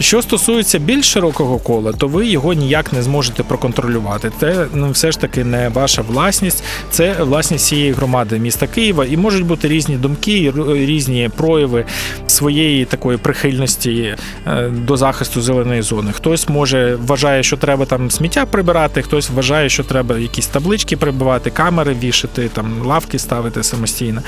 Що 0.00 0.22
стосується 0.22 0.43
стосується 0.44 0.78
більш 0.78 1.12
широкого 1.12 1.58
кола, 1.58 1.92
то 1.92 2.08
ви 2.08 2.26
його 2.26 2.52
ніяк 2.52 2.92
не 2.92 3.02
зможете 3.02 3.42
проконтролювати. 3.42 4.32
Це 4.40 4.66
ну, 4.74 4.90
все 4.90 5.12
ж 5.12 5.20
таки 5.20 5.44
не 5.44 5.68
ваша 5.68 6.02
власність, 6.02 6.64
це 6.90 7.12
власність 7.22 7.66
цієї 7.66 7.92
громади 7.92 8.38
міста 8.38 8.66
Києва. 8.66 9.04
І 9.04 9.16
можуть 9.16 9.46
бути 9.46 9.68
різні 9.68 9.96
думки, 9.96 10.52
різні 10.68 11.30
прояви 11.36 11.84
своєї 12.26 12.84
такої 12.84 13.18
прихильності 13.18 14.16
е, 14.46 14.68
до 14.68 14.96
захисту 14.96 15.40
зеленої 15.40 15.82
зони. 15.82 16.12
Хтось 16.12 16.48
може 16.48 16.96
вважає, 16.96 17.42
що 17.42 17.56
треба 17.56 17.84
там 17.84 18.10
сміття 18.10 18.46
прибирати, 18.46 19.02
хтось 19.02 19.30
вважає, 19.30 19.68
що 19.68 19.84
треба 19.84 20.18
якісь 20.18 20.46
таблички 20.46 20.96
прибивати, 20.96 21.50
камери 21.50 21.96
вішати, 22.02 22.48
там 22.48 22.82
лавки 22.84 23.18
ставити 23.18 23.62
самостійно. 23.62 24.22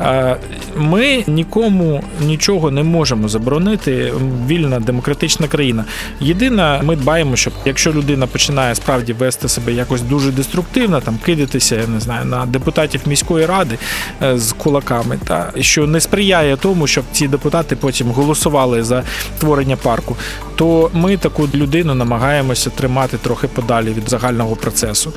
Е, 0.00 0.36
ми 0.76 1.24
нікому 1.26 2.04
нічого 2.20 2.70
не 2.70 2.82
можемо 2.82 3.28
заборонити. 3.28 4.12
Вільна 4.48 4.80
демократична 4.80 5.48
країна. 5.48 5.61
Україна. 5.62 5.84
Єдине, 6.20 6.80
ми 6.84 6.96
дбаємо, 6.96 7.36
щоб 7.36 7.52
якщо 7.64 7.92
людина 7.92 8.26
починає 8.26 8.74
справді 8.74 9.12
вести 9.12 9.48
себе 9.48 9.72
якось 9.72 10.02
дуже 10.02 10.30
деструктивно, 10.30 11.00
там 11.00 11.18
кидатися, 11.24 11.76
я 11.76 11.86
не 11.86 12.00
знаю, 12.00 12.24
на 12.24 12.46
депутатів 12.46 13.00
міської 13.06 13.46
ради 13.46 13.78
е, 14.22 14.38
з 14.38 14.52
кулаками, 14.52 15.18
та 15.24 15.52
що 15.60 15.86
не 15.86 16.00
сприяє 16.00 16.56
тому, 16.56 16.86
щоб 16.86 17.04
ці 17.12 17.28
депутати 17.28 17.76
потім 17.76 18.10
голосували 18.10 18.82
за 18.82 19.02
творення 19.38 19.76
парку, 19.76 20.16
то 20.56 20.90
ми 20.94 21.16
таку 21.16 21.48
людину 21.54 21.94
намагаємося 21.94 22.70
тримати 22.70 23.16
трохи 23.16 23.48
подалі 23.48 23.88
від 23.88 24.08
загального 24.08 24.56
процесу. 24.56 25.12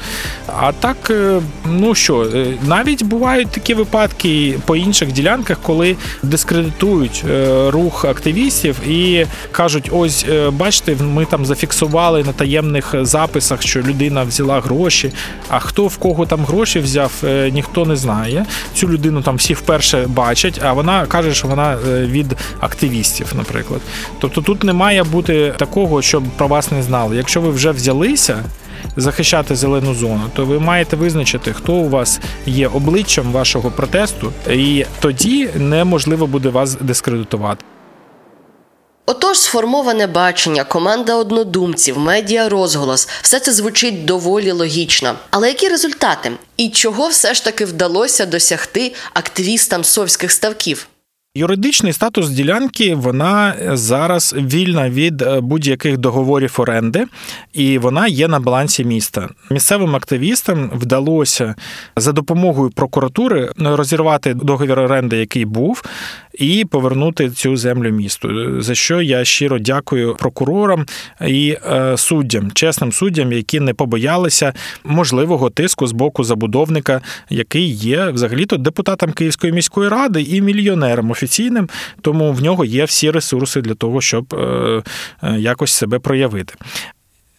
А 0.59 0.71
так, 0.71 0.97
е, 1.09 1.41
ну 1.65 1.95
що, 1.95 2.21
е, 2.35 2.53
навіть 2.67 3.03
бувають 3.03 3.47
такі 3.51 3.73
випадки 3.73 4.59
по 4.65 4.75
інших 4.75 5.11
ділянках, 5.11 5.57
коли 5.61 5.95
дискредитують 6.23 7.25
рух 7.67 8.05
активістів 8.05 8.87
і 8.87 9.25
кажуть, 9.51 9.89
ось 9.91 10.25
бачите, 10.51 10.95
ми 11.03 11.25
там 11.25 11.45
зафіксували 11.45 12.23
на 12.23 12.33
таємних 12.33 12.95
записах, 13.01 13.61
що 13.61 13.81
людина 13.81 14.23
взяла 14.23 14.59
гроші. 14.59 15.11
А 15.49 15.59
хто 15.59 15.87
в 15.87 15.97
кого 15.97 16.25
там 16.25 16.45
гроші 16.45 16.79
взяв, 16.79 17.11
е, 17.23 17.51
ніхто 17.51 17.85
не 17.85 17.95
знає. 17.95 18.45
Цю 18.73 18.89
людину 18.89 19.21
там 19.21 19.35
всі 19.35 19.53
вперше 19.53 20.05
бачать, 20.07 20.59
а 20.63 20.73
вона 20.73 21.05
каже, 21.05 21.33
що 21.33 21.47
вона 21.47 21.73
е, 21.73 22.05
від 22.05 22.35
активістів, 22.59 23.33
наприклад. 23.37 23.81
Тобто 24.19 24.41
тут 24.41 24.63
не 24.63 24.73
має 24.73 25.03
бути 25.03 25.53
такого, 25.57 26.01
щоб 26.01 26.23
про 26.23 26.47
вас 26.47 26.71
не 26.71 26.83
знали. 26.83 27.17
Якщо 27.17 27.41
ви 27.41 27.49
вже 27.49 27.71
взялися. 27.71 28.43
Захищати 28.97 29.55
зелену 29.55 29.93
зону, 29.93 30.21
то 30.35 30.45
ви 30.45 30.59
маєте 30.59 30.95
визначити, 30.95 31.53
хто 31.53 31.73
у 31.73 31.89
вас 31.89 32.19
є 32.45 32.67
обличчям 32.67 33.31
вашого 33.31 33.71
протесту, 33.71 34.31
і 34.49 34.85
тоді 34.99 35.49
неможливо 35.55 36.27
буде 36.27 36.49
вас 36.49 36.77
дискредитувати. 36.81 37.65
Отож, 39.07 39.37
сформоване 39.37 40.07
бачення, 40.07 40.63
команда 40.63 41.15
однодумців, 41.15 41.99
медіа 41.99 42.49
розголос 42.49 43.09
все 43.21 43.39
це 43.39 43.51
звучить 43.51 44.05
доволі 44.05 44.51
логічно. 44.51 45.15
Але 45.29 45.47
які 45.47 45.67
результати? 45.67 46.31
І 46.57 46.69
чого 46.69 47.07
все 47.07 47.33
ж 47.33 47.43
таки 47.43 47.65
вдалося 47.65 48.25
досягти 48.25 48.93
активістам 49.13 49.83
совських 49.83 50.31
ставків? 50.31 50.87
Юридичний 51.37 51.93
статус 51.93 52.29
ділянки 52.29 52.95
вона 52.95 53.55
зараз 53.73 54.35
вільна 54.37 54.89
від 54.89 55.21
е, 55.21 55.41
будь-яких 55.41 55.97
договорів 55.97 56.55
оренди, 56.57 57.05
і 57.53 57.77
вона 57.77 58.07
є 58.07 58.27
на 58.27 58.39
балансі 58.39 58.85
міста. 58.85 59.29
Місцевим 59.49 59.95
активістам 59.95 60.71
вдалося 60.75 61.55
за 61.95 62.11
допомогою 62.11 62.69
прокуратури 62.69 63.51
розірвати 63.57 64.33
договір 64.33 64.79
оренди, 64.79 65.17
який 65.17 65.45
був, 65.45 65.83
і 66.39 66.65
повернути 66.65 67.29
цю 67.29 67.57
землю 67.57 67.91
місту. 67.91 68.61
За 68.61 68.75
що 68.75 69.01
я 69.01 69.25
щиро 69.25 69.59
дякую 69.59 70.15
прокурорам 70.15 70.85
і 71.27 71.57
е, 71.71 71.97
суддям, 71.97 72.51
чесним 72.51 72.91
суддям, 72.91 73.31
які 73.31 73.59
не 73.59 73.73
побоялися 73.73 74.53
можливого 74.83 75.49
тиску 75.49 75.87
з 75.87 75.91
боку 75.91 76.23
забудовника, 76.23 77.01
який 77.29 77.69
є 77.69 78.09
взагалі-то 78.09 78.57
депутатом 78.57 79.11
Київської 79.11 79.53
міської 79.53 79.89
ради 79.89 80.21
і 80.21 80.41
мільйонером 80.41 81.11
офіційним, 81.11 81.69
тому 82.01 82.33
в 82.33 82.41
нього 82.41 82.65
є 82.65 82.85
всі 82.85 83.11
ресурси 83.11 83.61
для 83.61 83.73
того, 83.73 84.01
щоб 84.01 84.33
е, 84.33 84.83
е, 85.23 85.39
якось 85.39 85.71
себе 85.71 85.99
проявити. 85.99 86.53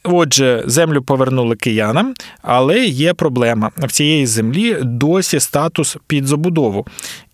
Отже, 0.09 0.63
землю 0.67 1.03
повернули 1.03 1.57
киянам, 1.57 2.15
але 2.43 2.85
є 2.85 3.15
проблема 3.15 3.71
в 3.79 3.93
цієї 3.93 4.27
землі 4.27 4.77
досі 4.83 5.41
статус 5.41 5.97
під 6.07 6.27
забудову. 6.27 6.87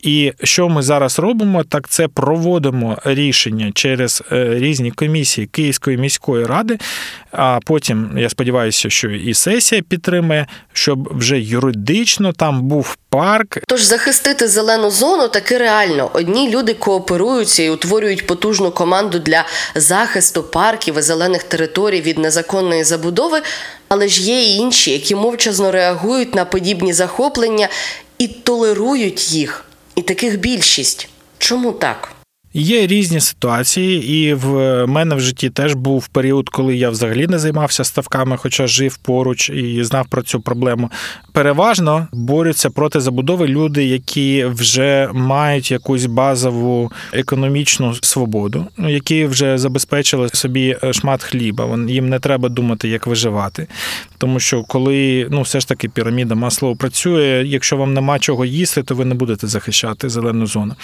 І 0.02 0.32
що 0.42 0.68
ми 0.68 0.82
зараз 0.82 1.18
робимо, 1.18 1.64
так 1.64 1.88
це 1.88 2.08
проводимо 2.08 2.98
рішення 3.04 3.70
через 3.74 4.22
е, 4.32 4.54
різні 4.58 4.90
комісії 4.90 5.46
Київської 5.46 5.96
міської 5.96 6.46
ради. 6.46 6.78
А 7.32 7.58
потім 7.66 8.10
я 8.16 8.28
сподіваюся, 8.28 8.90
що 8.90 9.10
і 9.10 9.34
сесія 9.34 9.82
підтримає, 9.82 10.46
щоб 10.72 11.18
вже 11.18 11.40
юридично 11.40 12.32
там 12.32 12.62
був 12.62 12.96
парк. 13.08 13.58
Тож 13.68 13.82
захистити 13.82 14.48
зелену 14.48 14.90
зону 14.90 15.28
таки 15.28 15.58
реально. 15.58 16.10
Одні 16.12 16.50
люди 16.50 16.74
кооперуються 16.74 17.62
і 17.62 17.70
утворюють 17.70 18.26
потужну 18.26 18.70
команду 18.70 19.18
для 19.18 19.44
захисту 19.74 20.42
парків 20.42 20.98
і 20.98 21.02
зелених 21.02 21.42
територій 21.42 22.00
від 22.00 22.18
незаконної 22.18 22.84
забудови. 22.84 23.42
Але 23.88 24.08
ж 24.08 24.22
є 24.22 24.42
і 24.42 24.56
інші, 24.56 24.90
які 24.90 25.14
мовчазно 25.14 25.72
реагують 25.72 26.34
на 26.34 26.44
подібні 26.44 26.92
захоплення 26.92 27.68
і 28.18 28.28
толерують 28.28 29.32
їх. 29.32 29.64
І 29.94 30.02
таких 30.02 30.38
більшість. 30.38 31.08
Чому 31.38 31.72
так? 31.72 32.11
Є 32.54 32.86
різні 32.86 33.20
ситуації, 33.20 34.08
і 34.08 34.34
в 34.34 34.86
мене 34.86 35.14
в 35.14 35.20
житті 35.20 35.50
теж 35.50 35.74
був 35.74 36.08
період, 36.08 36.48
коли 36.48 36.76
я 36.76 36.90
взагалі 36.90 37.26
не 37.26 37.38
займався 37.38 37.84
ставками, 37.84 38.36
хоча 38.36 38.66
жив 38.66 38.96
поруч 38.96 39.50
і 39.50 39.84
знав 39.84 40.06
про 40.10 40.22
цю 40.22 40.40
проблему. 40.40 40.90
Переважно 41.32 42.06
борються 42.12 42.70
проти 42.70 43.00
забудови 43.00 43.46
люди, 43.46 43.84
які 43.84 44.44
вже 44.44 45.08
мають 45.12 45.70
якусь 45.70 46.06
базову 46.06 46.92
економічну 47.12 47.94
свободу, 48.00 48.66
які 48.78 49.24
вже 49.24 49.58
забезпечили 49.58 50.28
собі 50.32 50.76
шмат 50.92 51.22
хліба. 51.22 51.78
їм 51.88 52.08
не 52.08 52.18
треба 52.18 52.48
думати, 52.48 52.88
як 52.88 53.06
виживати. 53.06 53.66
Тому 54.18 54.40
що 54.40 54.62
коли 54.62 55.26
ну 55.30 55.42
все 55.42 55.60
ж 55.60 55.68
таки 55.68 55.88
піраміда 55.88 56.34
масло 56.34 56.76
працює, 56.76 57.44
якщо 57.46 57.76
вам 57.76 57.94
нема 57.94 58.18
чого 58.18 58.44
їсти, 58.44 58.82
то 58.82 58.94
ви 58.94 59.04
не 59.04 59.14
будете 59.14 59.46
захищати 59.46 60.08
зелену 60.08 60.46
зону. 60.46 60.74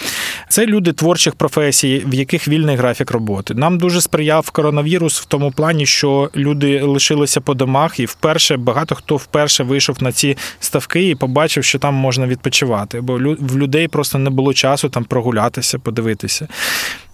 Це 0.49 0.65
люди 0.65 0.93
творчих 0.93 1.35
професій, 1.35 1.58
в 2.05 2.13
яких 2.13 2.47
вільний 2.47 2.75
графік 2.75 3.11
роботи. 3.11 3.53
Нам 3.53 3.77
дуже 3.77 4.01
сприяв 4.01 4.49
коронавірус 4.49 5.21
в 5.21 5.25
тому 5.25 5.51
плані, 5.51 5.85
що 5.85 6.29
люди 6.35 6.81
лишилися 6.81 7.41
по 7.41 7.53
домах, 7.53 7.99
і 7.99 8.05
вперше 8.05 8.57
багато 8.57 8.95
хто 8.95 9.15
вперше 9.15 9.63
вийшов 9.63 10.03
на 10.03 10.11
ці 10.11 10.37
ставки 10.59 11.09
і 11.09 11.15
побачив, 11.15 11.63
що 11.63 11.79
там 11.79 11.93
можна 11.93 12.27
відпочивати, 12.27 13.01
бо 13.01 13.13
в 13.39 13.57
людей 13.57 13.87
просто 13.87 14.17
не 14.17 14.29
було 14.29 14.53
часу 14.53 14.89
там 14.89 15.03
прогулятися, 15.03 15.79
подивитися. 15.79 16.47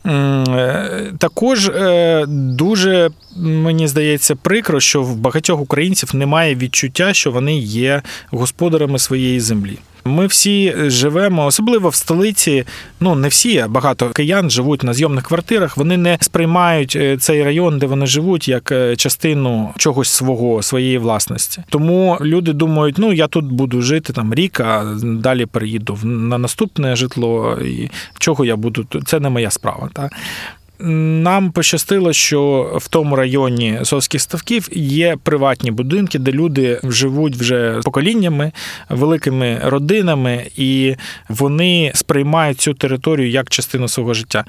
Е, 0.05 1.11
також 1.17 1.67
е, 1.67 2.25
дуже 2.27 3.09
мені 3.35 3.87
здається 3.87 4.35
прикро, 4.35 4.79
що 4.79 5.03
в 5.03 5.15
багатьох 5.15 5.61
українців 5.61 6.15
немає 6.15 6.55
відчуття, 6.55 7.13
що 7.13 7.31
вони 7.31 7.57
є 7.57 8.01
господарами 8.31 8.99
своєї 8.99 9.39
землі. 9.39 9.77
Ми 10.07 10.27
всі 10.27 10.73
живемо, 10.77 11.45
особливо 11.45 11.89
в 11.89 11.95
столиці. 11.95 12.63
Ну 12.99 13.15
не 13.15 13.27
всі, 13.27 13.57
а 13.59 13.67
багато 13.67 14.09
киян 14.09 14.49
живуть 14.49 14.83
на 14.83 14.93
зйомних 14.93 15.23
квартирах. 15.23 15.77
Вони 15.77 15.97
не 15.97 16.17
сприймають 16.21 16.95
е, 16.95 17.17
цей 17.17 17.43
район, 17.43 17.79
де 17.79 17.85
вони 17.85 18.05
живуть, 18.05 18.47
як 18.47 18.71
е, 18.71 18.95
частину 18.95 19.73
чогось 19.77 20.09
свого, 20.09 20.61
своєї 20.61 20.97
власності. 20.97 21.63
Тому 21.69 22.17
люди 22.21 22.53
думають, 22.53 22.97
ну 22.97 23.13
я 23.13 23.27
тут 23.27 23.45
буду 23.45 23.81
жити 23.81 24.13
там 24.13 24.33
рік, 24.33 24.59
а 24.59 24.97
далі 25.03 25.45
переїду 25.45 25.97
на 26.03 26.37
наступне 26.37 26.95
житло. 26.95 27.57
І 27.65 27.89
чого 28.19 28.45
я 28.45 28.55
буду 28.55 28.85
Це 29.05 29.19
не 29.19 29.29
моя 29.29 29.51
справа. 29.51 29.89
Та 29.93 30.09
нам 30.79 31.51
пощастило, 31.51 32.13
що 32.13 32.71
в 32.81 32.87
тому 32.87 33.15
районі 33.15 33.79
Совських 33.83 34.21
ставків 34.21 34.69
є 34.71 35.17
приватні 35.23 35.71
будинки, 35.71 36.19
де 36.19 36.31
люди 36.31 36.79
живуть 36.83 37.35
вже 37.35 37.79
поколіннями, 37.83 38.51
великими 38.89 39.59
родинами, 39.63 40.45
і 40.55 40.95
вони 41.29 41.91
сприймають 41.95 42.59
цю 42.59 42.73
територію 42.73 43.29
як 43.29 43.49
частину 43.49 43.87
свого 43.87 44.13
життя. 44.13 44.45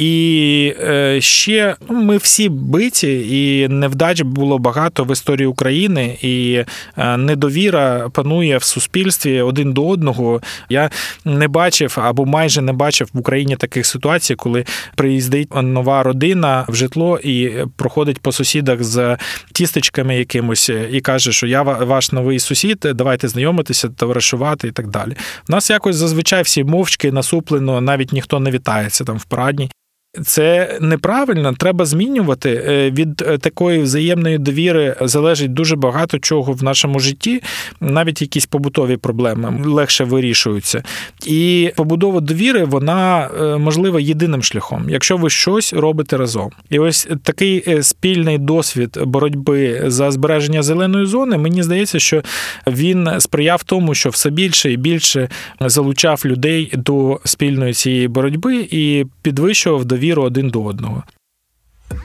І 0.00 0.74
е, 0.80 1.20
ще 1.20 1.76
ну, 1.88 2.02
ми 2.02 2.16
всі 2.16 2.48
биті, 2.48 3.26
і 3.30 3.68
невдач 3.68 4.20
було 4.22 4.58
багато 4.58 5.04
в 5.04 5.12
історії 5.12 5.46
України, 5.46 6.18
і 6.22 6.64
е, 6.96 7.16
недовіра 7.16 8.08
панує 8.08 8.58
в 8.58 8.62
суспільстві 8.62 9.40
один 9.40 9.72
до 9.72 9.88
одного. 9.88 10.40
Я 10.68 10.90
не 11.24 11.48
бачив 11.48 11.98
або 12.02 12.26
майже 12.26 12.62
не 12.62 12.72
бачив 12.72 13.08
в 13.12 13.18
Україні 13.18 13.56
таких 13.56 13.86
ситуацій, 13.86 14.34
коли 14.34 14.64
приїздить 14.94 15.48
нова 15.54 16.02
родина 16.02 16.64
в 16.68 16.74
житло 16.74 17.18
і 17.18 17.50
проходить 17.76 18.18
по 18.18 18.32
сусідах 18.32 18.82
з 18.82 19.16
тістечками 19.52 20.18
якимось, 20.18 20.70
і 20.92 21.00
каже, 21.00 21.32
що 21.32 21.46
я 21.46 21.62
ваш 21.62 22.12
новий 22.12 22.38
сусід, 22.38 22.86
давайте 22.94 23.28
знайомитися, 23.28 23.88
товаришувати 23.88 24.68
і 24.68 24.70
так 24.70 24.88
далі. 24.88 25.12
У 25.48 25.52
нас 25.52 25.70
якось 25.70 25.96
зазвичай 25.96 26.42
всі 26.42 26.64
мовчки 26.64 27.12
насуплено, 27.12 27.80
навіть 27.80 28.12
ніхто 28.12 28.40
не 28.40 28.50
вітається 28.50 29.04
там 29.04 29.16
в 29.16 29.24
парадні. 29.24 29.70
Це 30.24 30.78
неправильно, 30.80 31.52
треба 31.58 31.84
змінювати. 31.84 32.64
Е, 32.68 32.90
від 32.90 33.22
е, 33.22 33.38
такої 33.38 33.78
взаємної 33.78 34.38
довіри 34.38 34.96
залежить 35.00 35.52
дуже 35.52 35.76
багато 35.76 36.18
чого 36.18 36.52
в 36.52 36.62
нашому 36.62 37.00
житті, 37.00 37.42
навіть 37.80 38.22
якісь 38.22 38.46
побутові 38.46 38.96
проблеми 38.96 39.62
легше 39.64 40.04
вирішуються. 40.04 40.82
І 41.26 41.70
побудова 41.76 42.20
довіри 42.20 42.64
вона 42.64 43.30
е, 43.40 43.56
можлива 43.56 44.00
єдиним 44.00 44.42
шляхом, 44.42 44.86
якщо 44.88 45.16
ви 45.16 45.30
щось 45.30 45.72
робите 45.72 46.16
разом. 46.16 46.50
І 46.70 46.78
ось 46.78 47.08
такий 47.22 47.82
спільний 47.82 48.38
досвід 48.38 48.98
боротьби 49.02 49.82
за 49.86 50.10
збереження 50.10 50.62
зеленої 50.62 51.06
зони. 51.06 51.38
Мені 51.38 51.62
здається, 51.62 51.98
що 51.98 52.22
він 52.66 53.08
сприяв 53.18 53.62
тому, 53.62 53.94
що 53.94 54.10
все 54.10 54.30
більше 54.30 54.72
і 54.72 54.76
більше 54.76 55.28
залучав 55.60 56.22
людей 56.24 56.72
до 56.76 57.20
спільної 57.24 57.74
цієї 57.74 58.08
боротьби 58.08 58.68
і 58.70 59.04
підвищував 59.22 59.84
довіру 59.84 59.99
довіру 60.00 60.22
один 60.22 60.50
до 60.50 60.64
одного. 60.64 61.04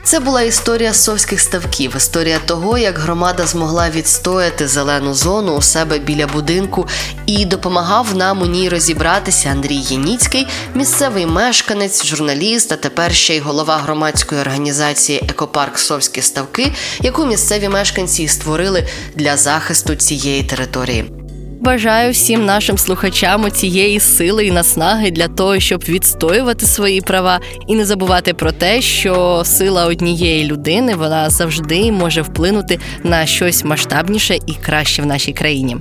Це 0.03 0.19
була 0.19 0.41
історія 0.41 0.93
совських 0.93 1.39
ставків, 1.39 1.93
історія 1.97 2.39
того, 2.45 2.77
як 2.77 2.99
громада 2.99 3.45
змогла 3.45 3.89
відстояти 3.89 4.67
зелену 4.67 5.13
зону 5.13 5.55
у 5.57 5.61
себе 5.61 5.99
біля 5.99 6.27
будинку 6.27 6.87
і 7.25 7.45
допомагав 7.45 8.15
нам 8.15 8.41
у 8.41 8.45
ній 8.45 8.69
розібратися 8.69 9.49
Андрій 9.49 9.75
Яніцький, 9.77 10.47
місцевий 10.75 11.25
мешканець, 11.25 12.05
журналіст, 12.05 12.71
а 12.71 12.75
тепер 12.75 13.13
ще 13.13 13.35
й 13.35 13.39
голова 13.39 13.77
громадської 13.77 14.41
організації 14.41 15.23
Екопарк 15.29 15.77
Совські 15.77 16.21
ставки, 16.21 16.73
яку 17.01 17.25
місцеві 17.25 17.69
мешканці 17.69 18.27
створили 18.27 18.87
для 19.15 19.37
захисту 19.37 19.95
цієї 19.95 20.43
території. 20.43 21.24
Бажаю 21.65 22.11
всім 22.11 22.45
нашим 22.45 22.77
слухачам 22.77 23.51
цієї 23.51 23.99
сили 23.99 24.45
і 24.45 24.51
наснаги 24.51 25.11
для 25.11 25.27
того, 25.27 25.59
щоб 25.59 25.83
відстоювати 25.83 26.65
свої 26.65 27.01
права 27.01 27.39
і 27.67 27.75
не 27.75 27.85
забувати 27.85 28.33
про 28.33 28.51
те, 28.51 28.81
що 28.81 29.43
сила 29.45 29.85
однієї 29.85 30.45
людини 30.45 30.95
вона 30.95 31.29
завжди 31.29 31.91
може 31.91 32.21
вплинути 32.21 32.79
на 33.03 33.25
щось 33.25 33.63
масштабніше 33.63 34.35
і 34.35 34.53
краще 34.65 35.01
в 35.01 35.05
нашій 35.05 35.33
країні. 35.33 35.77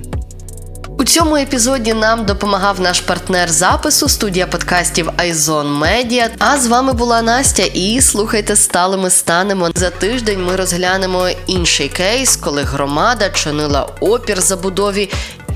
У 0.97 1.03
цьому 1.03 1.35
епізоді 1.35 1.93
нам 1.93 2.25
допомагав 2.25 2.81
наш 2.81 2.99
партнер 2.99 3.49
запису 3.49 4.09
студія 4.09 4.47
подкастів 4.47 5.09
Айзон 5.17 5.73
Медіа. 5.73 6.29
А 6.39 6.57
з 6.57 6.67
вами 6.67 6.93
була 6.93 7.21
Настя. 7.21 7.63
І 7.63 8.01
слухайте, 8.01 8.55
стали 8.55 8.97
ми 8.97 9.09
станемо. 9.09 9.69
За 9.75 9.89
тиждень 9.89 10.45
ми 10.45 10.55
розглянемо 10.55 11.27
інший 11.47 11.87
кейс, 11.87 12.35
коли 12.35 12.63
громада 12.63 13.29
чинила 13.29 13.89
опір 13.99 14.41
забудові 14.41 15.09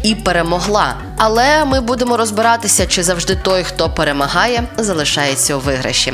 і 0.03 0.15
перемогла. 0.15 0.95
Але 1.17 1.65
ми 1.65 1.81
будемо 1.81 2.17
розбиратися, 2.17 2.87
чи 2.87 3.03
завжди 3.03 3.35
той, 3.35 3.63
хто 3.63 3.89
перемагає, 3.89 4.63
залишається 4.77 5.55
у 5.55 5.59
виграші. 5.59 6.13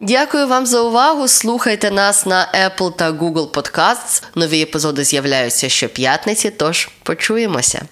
Дякую 0.00 0.46
вам 0.46 0.66
за 0.66 0.80
увагу. 0.80 1.28
Слухайте 1.28 1.90
нас 1.90 2.26
на 2.26 2.48
Apple 2.54 2.96
та 2.96 3.12
Google 3.12 3.50
Podcasts. 3.50 4.22
Нові 4.34 4.62
епізоди 4.62 5.04
з'являються 5.04 5.68
щоп'ятниці, 5.68 6.50
тож 6.50 6.88
почуємося. 7.02 7.82